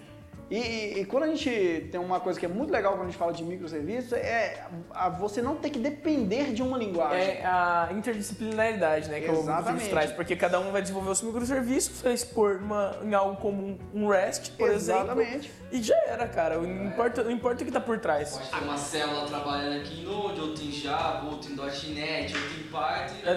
[0.50, 3.06] E, e, e, quando a gente tem uma coisa que é muito legal quando a
[3.06, 7.38] gente fala de microserviços, é a, você não ter que depender de uma linguagem.
[7.38, 9.22] É a interdisciplinaridade, né?
[9.22, 9.88] Que Exatamente.
[9.88, 13.38] o traz, porque cada um vai desenvolver o seu microserviço, vai expor uma, em algo
[13.38, 15.48] como um REST, por Exatamente.
[15.48, 15.66] exemplo.
[15.72, 16.60] E já era, cara.
[16.60, 18.38] Não importa, não importa o que está por trás.
[18.38, 22.58] Pode ter uma célula trabalhando aqui em Node, outra em Java, outra em .NET, outra
[22.60, 23.16] em Python.
[23.26, 23.34] É,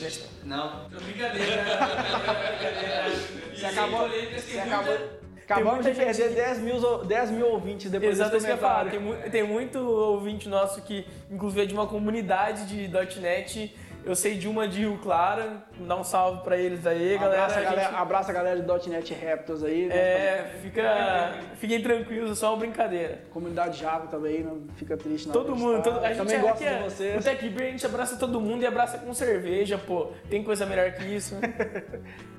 [0.00, 0.58] .NET não.
[0.58, 0.88] Não.
[0.88, 1.62] Brincadeira.
[1.62, 3.38] Brincadeira.
[3.54, 4.08] Você acabou...
[4.08, 5.18] Você acabou...
[5.48, 6.34] Acabamos de perder gente...
[6.34, 8.90] 10, mil, 10 mil ouvintes depois Exato, desse comentário.
[8.90, 12.88] Tem, mu tem muito ouvinte nosso que, inclusive, é de uma comunidade de
[13.18, 13.74] .NET.
[14.04, 17.44] Eu sei de uma de Rio Clara, dá um salve pra eles aí, um galera.
[17.44, 18.00] Abraça a, galera, gente...
[18.00, 19.86] abraça a galera de .NET Raptors aí.
[19.86, 19.96] Né?
[19.96, 23.22] É, fica, fiquem tranquilos, é só uma brincadeira.
[23.30, 25.32] Comunidade Java também, não fica triste não.
[25.32, 27.16] Todo mundo, todo, a gente também é, gosta de é, vocês.
[27.16, 30.10] No Tech a gente abraça todo mundo e abraça com cerveja, pô.
[30.30, 31.34] Tem coisa melhor que isso.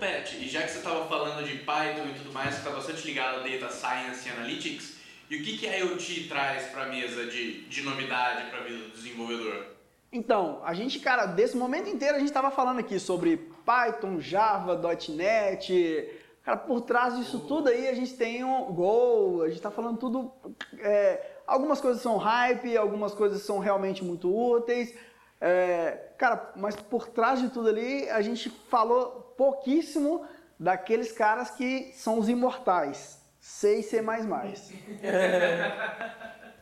[0.00, 3.06] Pet, e já que você estava falando de Python e tudo mais, você está bastante
[3.06, 4.96] ligado a Data Science e Analytics,
[5.28, 8.62] e o que, que a IoT traz para a mesa de, de novidade para a
[8.64, 9.66] vida do desenvolvedor?
[10.10, 14.80] Então, a gente, cara, desse momento inteiro a gente estava falando aqui sobre Python, Java,
[15.10, 16.08] .NET,
[16.42, 17.46] cara, por trás disso oh.
[17.46, 20.32] tudo aí a gente tem um Go, a gente está falando tudo,
[20.78, 24.92] é, algumas coisas são hype, algumas coisas são realmente muito úteis,
[25.40, 30.26] é, cara, mas por trás de tudo ali a gente falou pouquíssimo
[30.58, 33.18] daqueles caras que são os imortais.
[33.40, 34.04] C e C++.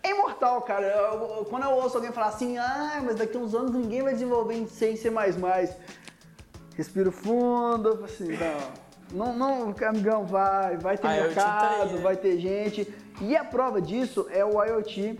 [0.00, 0.86] É imortal, cara.
[0.86, 4.12] Eu, quando eu ouço alguém falar assim, ah, mas daqui a uns anos ninguém vai
[4.12, 5.10] desenvolver em C e C++.
[6.76, 8.28] respiro fundo, assim,
[9.12, 12.00] não, não, não, amigão, vai, vai ter IoT mercado, tá aí, né?
[12.00, 12.94] vai ter gente.
[13.20, 15.18] E a prova disso é o IoT.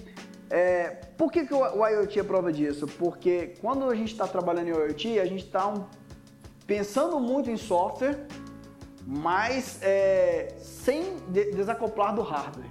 [0.48, 2.86] É, por que, que o, o IoT é prova disso?
[2.86, 5.74] Porque quando a gente está trabalhando em IoT, a gente está
[6.68, 8.26] pensando muito em software,
[9.06, 12.68] mas é, sem de- desacoplar do hardware.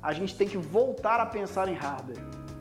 [0.00, 2.18] A gente tem que voltar a pensar em hardware.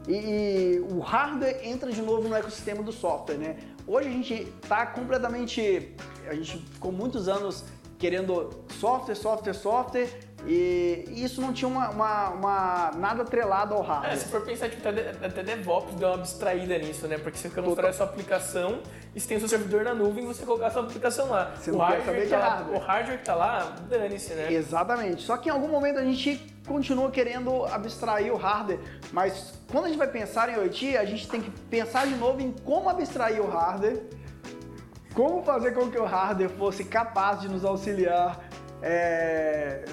[0.07, 3.57] E, e o hardware entra de novo no ecossistema do software, né?
[3.86, 5.95] Hoje a gente está completamente.
[6.27, 7.63] A gente ficou muitos anos
[7.99, 10.09] querendo software, software, software,
[10.47, 14.17] e isso não tinha uma, uma- uma- nada atrelado ao É, hardware.
[14.17, 17.17] se for pensar, tipo, até, DevOps deu uma abstraída nisso, né?
[17.17, 18.81] Porque você quer mostrar a sua aplicação
[19.15, 21.51] e você tem o seu servidor na nuvem e você colocar a sua aplicação lá.
[21.55, 22.75] Você o, não hardware saber de tá lá, hardware.
[22.75, 24.51] o hardware que tá lá, dane-se, né?
[24.53, 25.21] Exatamente.
[25.23, 28.79] Só que em algum momento a gente continua querendo abstrair o hardware,
[29.11, 32.39] mas quando a gente vai pensar em IoT, a gente tem que pensar de novo
[32.41, 34.01] em como abstrair o hardware,
[35.13, 38.39] como fazer com que o hardware fosse capaz de nos auxiliar,
[38.82, 39.86] é,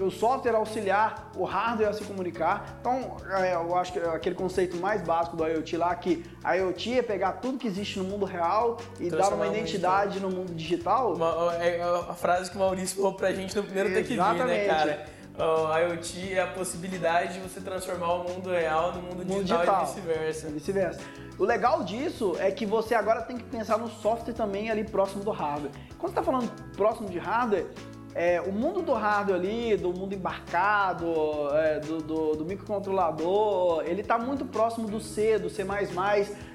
[0.00, 2.76] o software auxiliar o hardware a se comunicar.
[2.80, 6.54] Então, é, eu acho que é aquele conceito mais básico do IoT lá, que a
[6.54, 10.54] IoT é pegar tudo que existe no mundo real e dar uma identidade no mundo
[10.54, 11.14] digital.
[11.14, 15.14] Uma- é a frase que o Maurício falou pra gente no primeiro Tech né, cara?
[15.36, 19.58] O IoT é a possibilidade de você transformar o mundo real no mundo Mundo digital,
[19.64, 19.82] digital.
[19.82, 20.48] e vice-versa.
[20.48, 21.00] Vice-versa.
[21.36, 25.24] O legal disso é que você agora tem que pensar no software também ali próximo
[25.24, 25.72] do hardware.
[25.98, 27.66] Quando você está falando próximo de hardware,
[28.14, 31.06] é, o mundo do hardware ali, do mundo embarcado,
[31.52, 35.64] é, do, do- do microcontrolador, ele está muito próximo do C, do C++,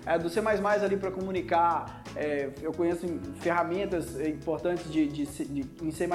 [0.06, 2.04] é, do C++ ali para comunicar.
[2.16, 3.06] É, eu conheço
[3.42, 6.08] ferramentas importantes de, de, de- em C++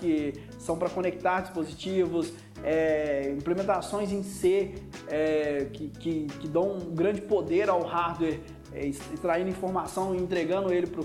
[0.00, 2.32] que são para conectar dispositivos,
[2.64, 4.74] é, implementações em C
[5.08, 8.40] é, que, que, que dão um grande poder ao hardware,
[8.72, 11.00] é, extraindo informação e entregando ele para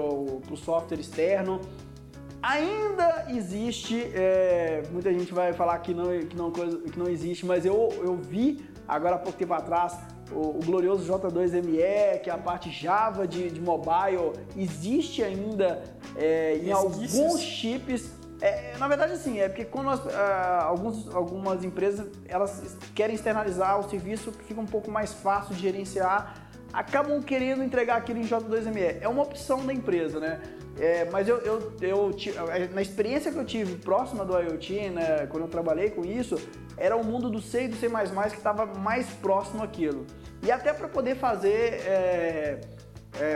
[0.00, 1.60] o software externo.
[2.46, 7.46] Ainda existe, é, muita gente vai falar que não, que não, coisa- que não existe,
[7.46, 9.96] mas eu, eu vi agora há pouco tempo atrás
[10.30, 15.82] o, o glorioso J2ME, que é a parte Java de, de mobile, existe ainda
[16.16, 18.10] é, em alguns chips.
[18.42, 23.80] É, na verdade, assim, é porque quando nós, ah, alguns, algumas empresas elas querem externalizar
[23.80, 28.24] o serviço que fica um pouco mais fácil de gerenciar, acabam querendo entregar aquilo em
[28.28, 28.98] J2ME.
[29.00, 30.42] É uma opção da empresa, né?
[30.78, 32.34] É, mas eu, eu, eu ti-
[32.72, 36.36] na experiência que eu tive próxima do IoT, né, quando eu trabalhei com isso,
[36.76, 40.04] era o mundo do C e do C++ que estava mais próximo àquilo.
[40.42, 42.60] E até para poder fazer é,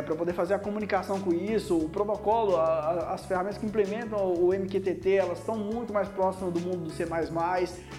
[0.05, 4.19] para poder fazer a comunicação com isso, o protocolo, a- a- as ferramentas que implementam
[4.35, 7.05] o MQTT, elas estão muito mais próximas do mundo do C++.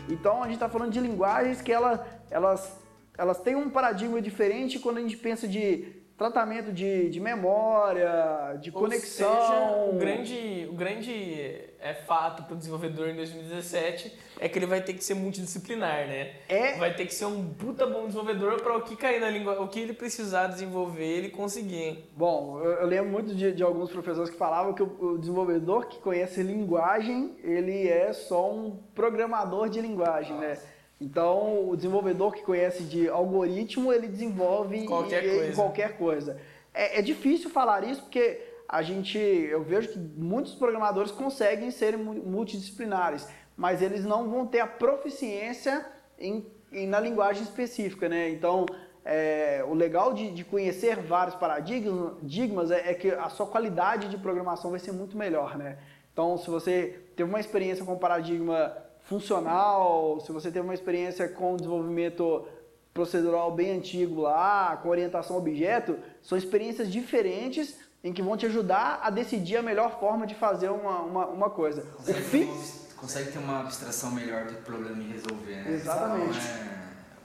[0.09, 2.77] Então a gente está falando de linguagens que ela, elas,
[3.17, 8.69] elas têm um paradigma diferente quando a gente pensa de tratamento de, de memória, de
[8.69, 9.31] Ou conexão.
[9.31, 14.65] seja, o grande, o grande é, fato para o desenvolvedor em 2017 é que ele
[14.65, 16.33] vai ter que ser multidisciplinar, né?
[16.49, 16.77] É.
[16.77, 19.69] Vai ter que ser um puta bom desenvolvedor para o que cair na língua, o
[19.69, 22.09] que ele precisar desenvolver, ele conseguir.
[22.15, 25.87] Bom, eu, eu lembro muito de, de alguns professores que falavam que o, o desenvolvedor
[25.87, 30.57] que conhece linguagem, ele é só um programador de linguagem, né?
[31.01, 35.55] Então, o desenvolvedor que conhece de algoritmo, ele desenvolve Qualquer em- em coisa.
[35.55, 36.41] qualquer coisa.
[36.73, 41.97] É, é difícil falar isso porque a gente, eu vejo que muitos programadores conseguem ser
[41.97, 45.85] mu- multidisciplinares, mas eles não vão ter a proficiência
[46.19, 48.29] em, em- na linguagem específica, né?
[48.29, 48.65] Então,
[49.05, 54.09] é, o legal de, de conhecer vários paradigmas paradigmas é, é que a sua qualidade
[54.09, 55.77] de programação vai ser muito melhor, né?
[56.13, 58.75] Então, se você teve uma experiência com paradigma
[59.09, 62.45] funcional, se você teve uma experiência com desenvolvimento
[62.93, 68.45] procedural bem antigo lá, com orientação a objeto, são experiências diferentes em que vão te
[68.45, 71.81] ajudar a decidir a melhor forma de fazer uma, uma, uma coisa.
[71.81, 75.73] O Consegue, ter uma, consegue ter uma abstração melhor do problema e resolver, né?
[75.73, 76.37] Exatamente.
[76.37, 76.67] Então,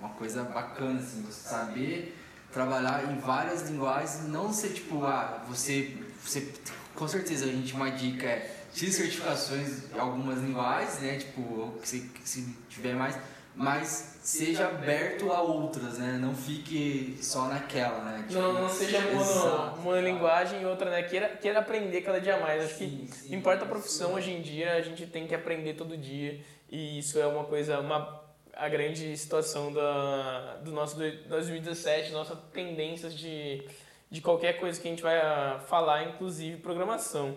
[0.01, 2.19] é uma coisa bacana, assim, você saber
[2.51, 6.51] trabalhar em várias linguagens, não ser tipo, ah, você, você
[6.95, 11.17] com certeza a gente uma dica é X certificações em algumas linguagens, né?
[11.19, 13.17] Tipo, se, se tiver mais,
[13.55, 16.19] mas seja aberto a outras, né?
[16.21, 18.25] Não fique só naquela, né?
[18.29, 19.81] Tipo, Não, não seja mono, exato.
[19.81, 21.03] monolinguagem e outra, né?
[21.05, 22.65] Queira, queira aprender cada dia mais.
[22.65, 23.31] Acho que Sim, sim.
[23.31, 26.41] não importa a profissão hoje em dia, a gente tem que aprender todo dia.
[26.69, 28.21] E isso é uma coisa, uma,
[28.55, 33.63] a grande situação da, do nosso dois- 2017, nossas tendências de,
[34.11, 37.37] de qualquer coisa que a gente vai ah, falar, inclusive programação.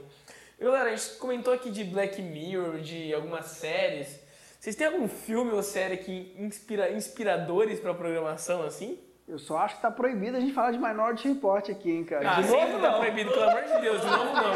[0.60, 4.20] Galera, a gente comentou aqui de Black Mirror, de algumas séries.
[4.60, 9.00] Vocês têm algum filme ou série que inspira inspiradores para programação assim?
[9.28, 12.38] Eu só acho que tá proibido a gente falar de Minority Report aqui, hein, cara.
[12.38, 13.00] Ah, de novo, tá não.
[13.00, 14.54] proibido, pelo amor de Deus, de novo não.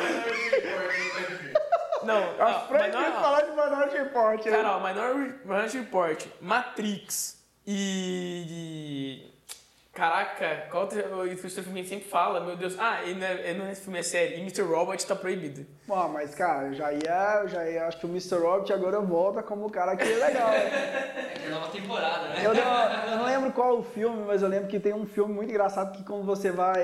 [2.04, 4.43] Não, Eu acho ó, proibido Minor- falar de Minority Report.
[4.43, 7.38] Cara, ó, Minority Report, Matrix
[7.68, 9.30] e.
[9.94, 12.39] Caraca, qual outro outro filme que a gente sempre fala?
[12.39, 12.78] Meu Deus.
[12.80, 14.36] Ah, e não é, não é filme, é série.
[14.36, 14.62] E Mr.
[14.62, 15.66] Robot tá proibido.
[15.86, 18.36] Bom, mas, cara, eu já ia, já ia, acho que o Mr.
[18.36, 21.34] Robot agora volta como o cara que é legal, né?
[21.46, 22.36] É nova temporada, né?
[22.42, 25.34] Eu não, eu não lembro qual o filme, mas eu lembro que tem um filme
[25.34, 26.82] muito engraçado que quando você vai.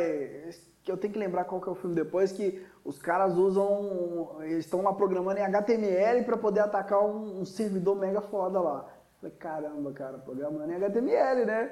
[0.84, 4.38] que Eu tenho que lembrar qual que é o filme depois, que os caras usam.
[4.41, 8.86] Eles estão lá programando em HTML para poder atacar um, um servidor mega foda lá.
[9.20, 11.72] Falei, caramba, cara, programando em HTML, né?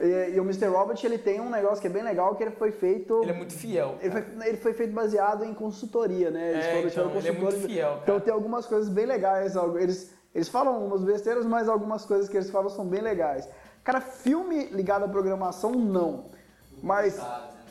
[0.00, 0.66] E, e o Mr.
[0.66, 3.20] Robot, ele tem um negócio que é bem legal, que ele foi feito.
[3.22, 3.96] Ele é muito fiel.
[4.00, 6.52] Ele foi, ele foi feito baseado em consultoria, né?
[6.52, 8.00] Eles É, foram então, ele é muito fiel, cara.
[8.04, 9.56] Então tem algumas coisas bem legais.
[9.56, 13.48] Eles, eles falam algumas besteiras, mas algumas coisas que eles falam são bem legais.
[13.82, 16.26] Cara, filme ligado à programação, não.
[16.80, 17.20] Mas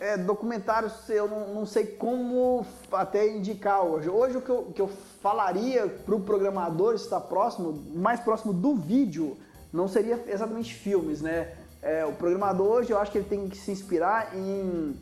[0.01, 4.09] é, documentários eu não, não sei como até indicar hoje.
[4.09, 4.89] Hoje o que eu, que eu
[5.27, 9.35] falaria para o programador estar próximo, mais próximo do vídeo,
[9.73, 11.53] não seria exatamente filmes, né?
[11.81, 14.95] É, o programador hoje eu acho que ele tem que se inspirar em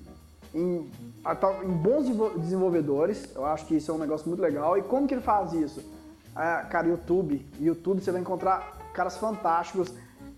[0.54, 0.90] em,
[1.64, 3.28] em bons desenvol- desenvolvedores.
[3.36, 4.78] Eu acho que isso é um negócio muito legal.
[4.78, 5.84] E como que ele faz isso?
[6.34, 7.46] Ah, cara, YouTube.
[7.60, 8.58] YouTube você vai encontrar
[8.94, 9.92] caras fantásticos.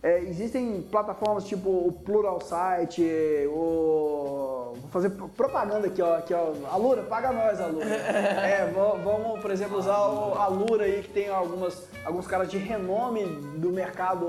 [0.04, 3.02] É, existem plataformas tipo o Plural Site,
[3.50, 4.74] o...
[4.80, 6.18] Vou fazer pro- propaganda aqui, ó.
[6.18, 6.54] Aqui, ó.
[6.72, 7.86] Alura, paga nós, Alura.
[7.88, 12.58] É, va- vamos, por exemplo, usar o Alura aí, que tem algumas, alguns caras de
[12.58, 13.26] renome
[13.58, 14.28] do mercado,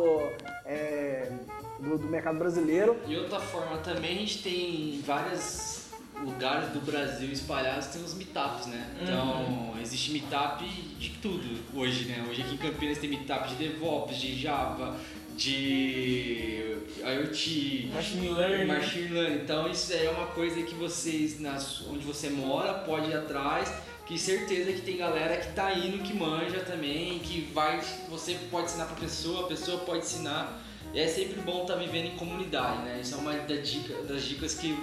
[0.64, 1.30] é,
[1.78, 2.96] do, do mercado brasileiro.
[3.06, 5.86] E outra forma também a gente tem vários
[6.24, 8.88] lugares do Brasil espalhados, tem os meetups, né?
[9.02, 12.26] Então existe meetup de tudo hoje, né?
[12.28, 14.96] Hoje aqui em Campinas tem meetup de DevOps, de Java,
[15.38, 18.66] de IoT, Machine learning.
[18.66, 19.36] machine learning.
[19.36, 23.72] Então isso é uma coisa que vocês, nas, onde você mora, pode ir atrás.
[24.04, 27.80] Que certeza que tem galera que tá indo, que manja também, que vai.
[28.08, 30.60] Você pode ensinar pra pessoa, a pessoa pode ensinar.
[30.92, 32.98] E é sempre bom estar vivendo em comunidade, né?
[33.02, 34.74] Isso é uma da dica, das dicas que,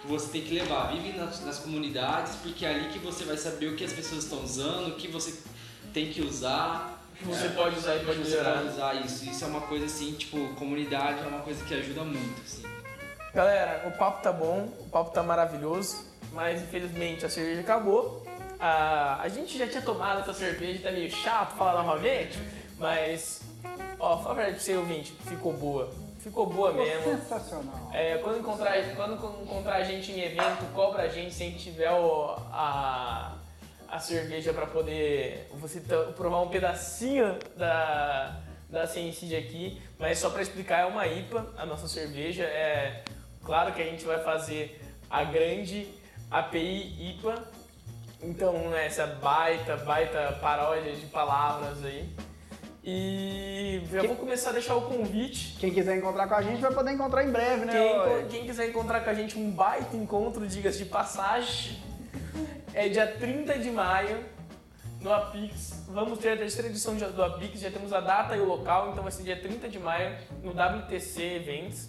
[0.00, 0.90] que você tem que levar.
[0.92, 4.24] Vive nas, nas comunidades, porque é ali que você vai saber o que as pessoas
[4.24, 5.34] estão usando, o que você
[5.92, 7.01] tem que usar.
[7.22, 8.54] Que você pode usar e pode Você melhorar.
[8.58, 9.24] pode usar isso.
[9.30, 12.62] Isso é uma coisa assim, tipo, comunidade é uma coisa que ajuda muito, assim.
[13.34, 18.26] Galera, o papo tá bom, o papo tá maravilhoso, mas infelizmente a cerveja acabou.
[18.60, 22.38] Ah, a gente já tinha tomado essa cerveja, tá meio chato falar novamente,
[22.78, 23.40] mas,
[23.98, 25.90] ó, fala a verdade pra você, ouvinte, ficou boa.
[26.20, 27.02] Ficou boa mesmo.
[27.18, 27.90] Sensacional.
[27.92, 31.58] É, quando, encontrar, quando encontrar a gente em evento, cobra a gente se a gente
[31.64, 33.32] tiver o- a,
[33.92, 38.40] a cerveja para poder você t- provar um pedacinho da,
[38.70, 39.78] da Ciência aqui.
[39.98, 42.42] Mas só para explicar, é uma IPA, a nossa cerveja.
[42.42, 43.04] É
[43.44, 44.80] claro que a gente vai fazer
[45.10, 45.86] a grande
[46.30, 47.44] API IPA.
[48.22, 52.08] Então, né, essa baita, baita paródia de palavras aí.
[52.84, 56.72] E já vou começar a deixar o convite Quem quiser encontrar com a gente vai
[56.72, 57.72] poder encontrar em breve, né?
[57.72, 61.78] quem, quem quiser encontrar com a gente um baita encontro, diga-se de passagem,
[62.74, 64.24] é dia 30 de maio
[65.00, 65.84] no Apix.
[65.88, 68.90] Vamos ter a terceira edição de- do Apix, já temos a data e o local,
[68.90, 71.88] então vai ser dia 30 de maio no WTC Eventos.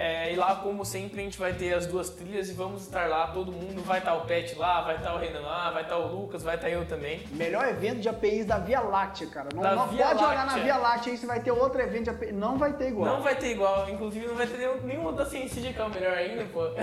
[0.00, 3.08] É, e lá, como sempre, a gente vai ter as duas trilhas e vamos estar
[3.08, 3.82] lá, todo mundo.
[3.82, 6.54] Vai estar o Pet lá, vai estar o Renan lá, vai estar o Lucas, vai
[6.54, 7.26] estar eu também.
[7.32, 9.48] Melhor evento de APIs da Via Láctea, cara.
[9.52, 10.62] Não, não Via pode olhar na Láctea.
[10.62, 12.30] Via Láctea aí, você vai ter outro evento de API.
[12.30, 13.12] Não vai ter igual.
[13.16, 15.90] Não vai ter igual, inclusive não vai ter nenhum- nenhuma da Ciência que é o
[15.90, 16.60] melhor ainda, pô.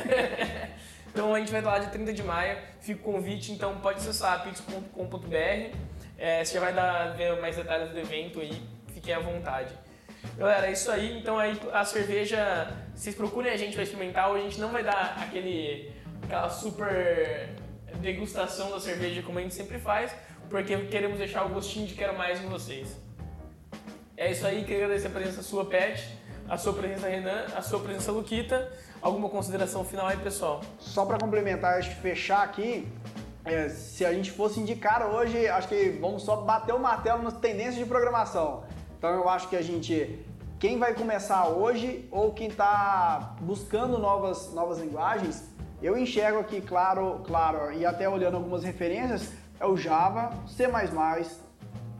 [1.15, 3.99] então a gente vai estar lá dia 30 de maio, fica o convite, então pode
[3.99, 5.77] acessar pix.com.br,
[6.17, 8.61] é, você já vai dar, ver mais detalhes do evento aí,
[8.93, 9.73] fiquem à vontade.
[10.37, 14.37] Galera, é isso aí, então aí a cerveja, vocês procurem a gente para experimentar, a
[14.39, 15.89] gente não vai dar aquele,
[16.21, 17.49] aquela super
[18.01, 20.13] degustação da cerveja como a gente sempre faz,
[20.49, 22.93] porque queremos deixar o gostinho de quero mais em vocês.
[24.17, 26.09] É isso aí, queria agradecer a presença sua, Pet,
[26.47, 28.71] a sua presença, Renan, a sua presença, Luquita.
[29.01, 30.61] Alguma consideração final aí, pessoal?
[30.79, 32.87] Só para complementar, acho que fechar aqui,
[33.43, 37.37] é, se a gente fosse indicar hoje, acho que vamos só bater o martelo nas
[37.37, 38.63] tendências de programação.
[38.97, 40.19] Então eu acho que a gente,
[40.59, 45.43] quem vai começar hoje ou quem está buscando novas, novas linguagens,
[45.81, 50.67] eu enxergo aqui, claro, claro, e até olhando algumas referências, é o Java, C++,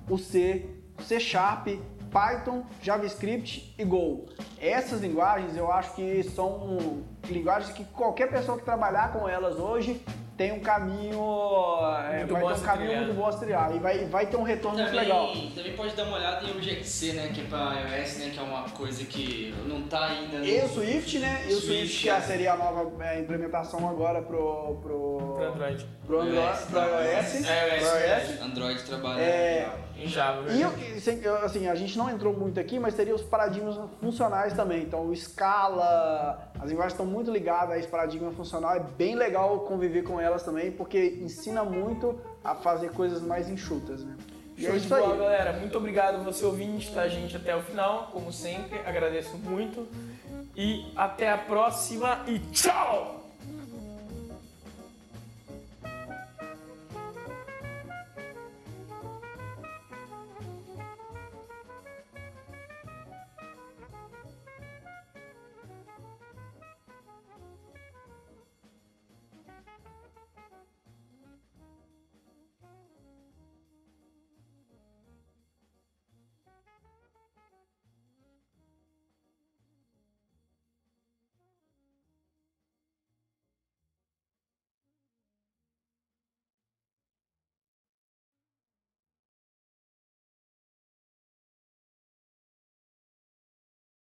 [0.09, 0.69] o C,
[0.99, 1.67] C Sharp,
[2.15, 4.25] Python, JavaScript e Go.
[4.57, 10.01] Essas linguagens eu acho que são linguagens que qualquer pessoa que trabalhar com elas hoje
[10.37, 11.21] tem um caminho,
[12.09, 14.37] é, Muito vai bom ter um caminho muito bom a trilhar e vai, vai ter
[14.37, 15.27] um retorno muito legal.
[15.27, 17.31] Também, também pode dar uma olhada em Object-C, né?
[17.33, 18.29] Que é pra iOS, né?
[18.33, 20.45] Que é uma coisa que não tá ainda no...
[20.45, 21.45] E o Swift, né?
[21.47, 22.21] E o Swift, Swift, que é.
[22.21, 25.85] seria a nova é, implementação agora pro, pro, Pro Android.
[26.05, 28.41] pro Android, iOS, pro iOS, iOS, pro iOS.
[28.41, 29.21] Android trabalha...
[29.21, 30.63] É, Em Java, E
[31.43, 34.83] assim, a gente não entrou muito aqui, mas teria os paradigmas funcionais também.
[34.83, 38.75] Então, o Scala, as linguagens estão muito ligadas a esse paradigma funcional.
[38.75, 44.03] É bem legal conviver com elas também, porque ensina muito a fazer coisas mais enxutas,
[44.03, 44.15] né?
[44.57, 45.01] Show é de isso aí.
[45.01, 45.53] bola, galera.
[45.53, 48.79] Muito obrigado você ouvinte, tá, gente, até o final, como sempre.
[48.85, 49.87] Agradeço muito.
[50.55, 53.24] E até a próxima e tchau!